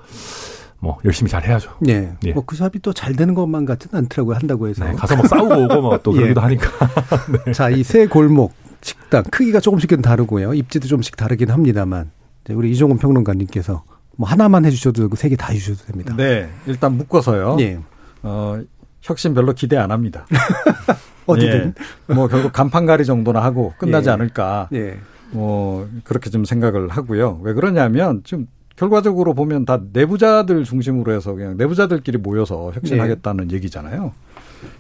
[0.80, 1.72] 뭐 열심히 잘 해야죠.
[1.88, 2.12] 예.
[2.26, 2.32] 예.
[2.34, 4.36] 워크샵이 또 잘 되는 것만 같지는 않더라고요.
[4.36, 4.84] 한다고 해서.
[4.84, 6.16] 네, 가서 막 싸우고 오고 막또 예.
[6.18, 6.68] 그러기도 하니까.
[7.52, 10.54] 자, 이 세 골목 식당 크기가 조금씩은 다르고요.
[10.54, 12.12] 입지도 좀씩 다르긴 합니다만
[12.44, 13.82] 이제 우리 이종훈 평론가님께서
[14.16, 16.14] 뭐 하나만 해 주셔도 되고 세 개 다 해 주셔도 됩니다.
[16.16, 17.56] 네, 일단 묶어서요.
[17.60, 17.80] 예.
[18.22, 18.60] 어,
[19.00, 20.26] 혁신 별로 기대 안 합니다.
[21.26, 21.74] 어디든.
[22.08, 22.14] 예.
[22.14, 24.12] 뭐 결국 간판가리 정도나 하고 끝나지 예.
[24.12, 24.68] 않을까.
[24.74, 24.98] 예.
[25.30, 27.40] 뭐 그렇게 좀 생각을 하고요.
[27.42, 28.46] 왜 그러냐면 지금
[28.78, 34.12] 결과적으로 보면 다 내부자들 중심으로 해서 그냥 내부자들끼리 모여서 혁신하겠다는 얘기잖아요.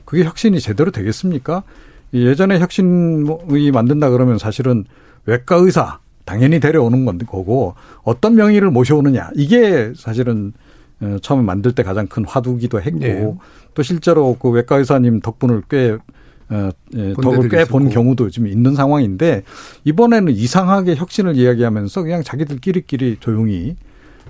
[0.04, 1.64] 그게 혁신이 제대로 되겠습니까?
[2.12, 4.84] 이 예전에 혁신이 만든다 그러면 사실은
[5.26, 10.52] 외과 의사 당연히 데려오는 건 거고 어떤 명의를 모셔오느냐 이게 사실은
[11.00, 13.34] 어, 처음에 만들 때 가장 큰 화두기도 했고 네.
[13.74, 15.96] 또 실제로 그 외과 의사님 덕분을 꽤
[16.50, 17.88] 어, 예, 본 덕을 꽤 본.
[17.88, 19.42] 경우도 지금 있는 상황인데
[19.84, 23.87] 이번에는 이상하게 혁신을 이야기하면서 그냥 자기들끼리끼리 조용히 에,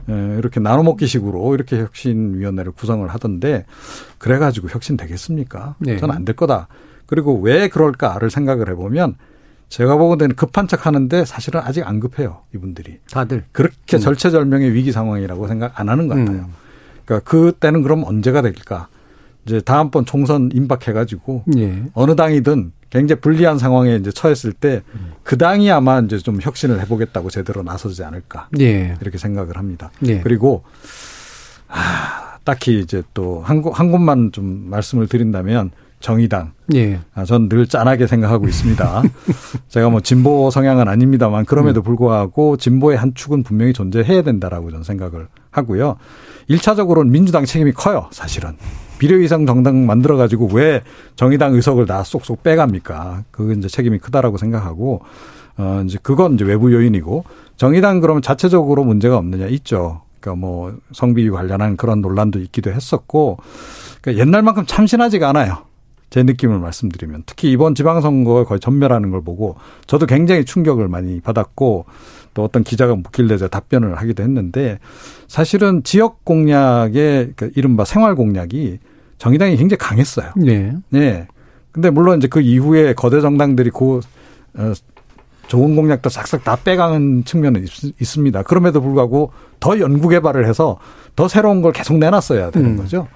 [0.09, 3.66] 이렇게 나눠 먹기식으로 이렇게 혁신위원회를 구성을 하던데
[4.18, 5.76] 그래가지고 혁신 되겠습니까?
[5.78, 5.98] 네.
[5.98, 6.68] 저는 안 될 거다.
[7.06, 9.16] 그리고 왜 그럴까를 생각을 해보면
[9.68, 13.44] 제가 보기에는 급한 척 하는데 사실은 아직 안 급해요 이분들이 다들.
[13.52, 14.00] 그렇게 음.
[14.00, 16.38] 절체절명의 위기 상황이라고 생각 안 하는 것 같아요.
[16.38, 16.54] 음.
[17.04, 18.88] 그러니까 그때는 그럼 언제가 될까?
[19.46, 21.82] 이제 다음번 총선 임박해가지고 예.
[21.94, 24.82] 어느 당이든 굉장히 불리한 상황에 이제 처했을 때
[25.22, 28.97] 그 당이 아마 이제 좀 혁신을 해보겠다고 제대로 나서지 않을까 예.
[29.03, 29.91] 이렇게 생각을 합니다.
[30.07, 30.20] 예.
[30.20, 30.62] 그리고
[31.68, 35.70] 아, 딱히 이제 또한 곳, 한 곳만 좀 말씀을 드린다면
[36.01, 36.53] 정의당.
[36.74, 37.01] 예.
[37.14, 39.03] 아, 전 늘 짠하게 생각하고 있습니다.
[39.68, 45.28] 제가 뭐 진보 성향은 아닙니다만 그럼에도 불구하고 진보의 한 축은 분명히 존재해야 된다라고 저는 생각을
[45.51, 45.97] 하고요.
[46.49, 48.57] 1차적으로는 민주당 책임이 커요, 사실은.
[48.99, 50.82] 비례의상 정당 만들어가지고 왜
[51.16, 53.24] 정의당 의석을 다 쏙쏙 빼갑니까?
[53.30, 55.03] 그건 이제 책임이 크다라고 생각하고,
[55.57, 57.24] 어, 이제 그건 이제 외부 요인이고,
[57.57, 59.46] 정의당 그러면 자체적으로 문제가 없느냐?
[59.46, 60.03] 있죠.
[60.20, 63.38] 그러니까 뭐 성비 관련한 그런 논란도 있기도 했었고,
[64.01, 65.68] 그러니까 옛날만큼 참신하지가 않아요.
[66.11, 71.84] 제 느낌을 말씀드리면 특히 이번 지방선거가 거의 전멸하는 걸 보고 저도 굉장히 충격을 많이 받았고
[72.39, 74.78] 또 어떤 기자가 묻길래 제가 답변을 하기도 했는데
[75.26, 78.78] 사실은 지역 공약의 그 이른바 생활 공약이
[79.18, 80.30] 정의당이 굉장히 강했어요.
[80.47, 80.72] 예.
[80.95, 81.26] 예.
[81.72, 83.99] 근데 물론 이제 그 이후에 거대 정당들이 그
[84.55, 84.72] 어,
[85.49, 90.78] 좋은 공약도 싹싹 다 빼가는 측면은 있, 습니다 그럼에도 불구하고 더 연구 개발을 해서
[91.16, 92.76] 더 새로운 걸 계속 내놨어야 되는 음.
[92.76, 93.09] 거죠.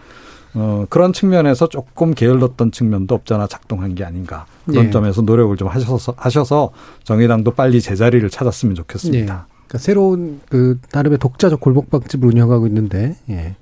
[0.54, 4.46] 어, 그런 측면에서 조금 게을렀던 측면도 없잖아 작동한 게 아닌가.
[4.66, 4.90] 그런 예.
[4.90, 6.70] 점에서 노력을 좀 하셔서, 하셔서
[7.04, 8.76] 정의당도 빨리 제자리를 찾았으면 예.
[8.76, 9.46] 좋겠습니다.
[9.66, 13.56] 그러니까 새로운 그 나름의 독자적 골목밥집을 운영하고 있는데 예.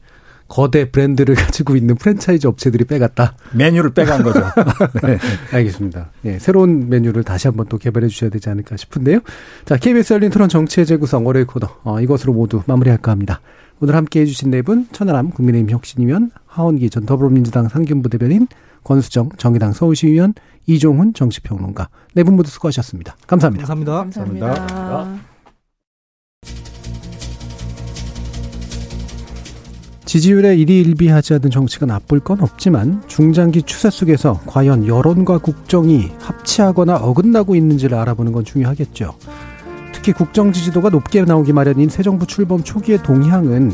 [0.51, 3.37] 거대 브랜드를 가지고 있는 프랜차이즈 업체들이 빼갔다.
[3.53, 4.41] 메뉴를 빼간 거죠.
[5.07, 5.17] 네.
[5.53, 6.11] 알겠습니다.
[6.25, 9.21] 예, 새로운 메뉴를 다시 한번 또 개발해 주셔야 되지 않을까 싶은데요.
[9.65, 13.41] 자, KBS 열린 토론 정치의 재구성 월요일 코너 어, 이것으로 모두 마무리할까 합니다.
[13.81, 18.47] 오늘 함께해 주신 네 분 천하람 국민의힘 혁신위원 하원기 전 더불어민주당 상균부 대변인
[18.85, 20.35] 권수정 정의당 서울시의원
[20.67, 23.17] 이종훈 정치평론가 네 분 모두 수고하셨습니다.
[23.27, 23.67] 감사합니다.
[23.67, 24.45] 감사합니다.
[24.45, 25.21] 감사합니다.
[30.05, 37.55] 지지율에 일희일비하지 않은 정치가 나쁠 건 없지만 중장기 추세 속에서 과연 여론과 국정이 합치하거나 어긋나고
[37.55, 39.15] 있는지를 알아보는 건 중요하겠죠.
[40.01, 43.71] 특히 국정 지지도가 높게 나오기 마련인 새 정부 출범 초기의 동향은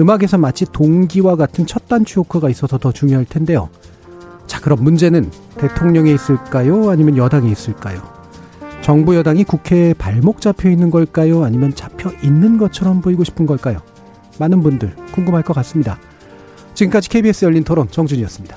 [0.00, 3.68] 음악에서 마치 동기와 같은 첫 단추 효과가 있어서 더 중요할 텐데요.
[4.48, 6.90] 자, 그럼 문제는 대통령에 있을까요?
[6.90, 8.02] 아니면 여당에 있을까요?
[8.80, 11.44] 정부 여당이 국회에 발목 잡혀 있는 걸까요?
[11.44, 13.78] 아니면 잡혀 있는 것처럼 보이고 싶은 걸까요?
[14.40, 15.96] 많은 분들 궁금할 것 같습니다.
[16.74, 18.56] 지금까지 KBS 열린 토론 정준이었습니다.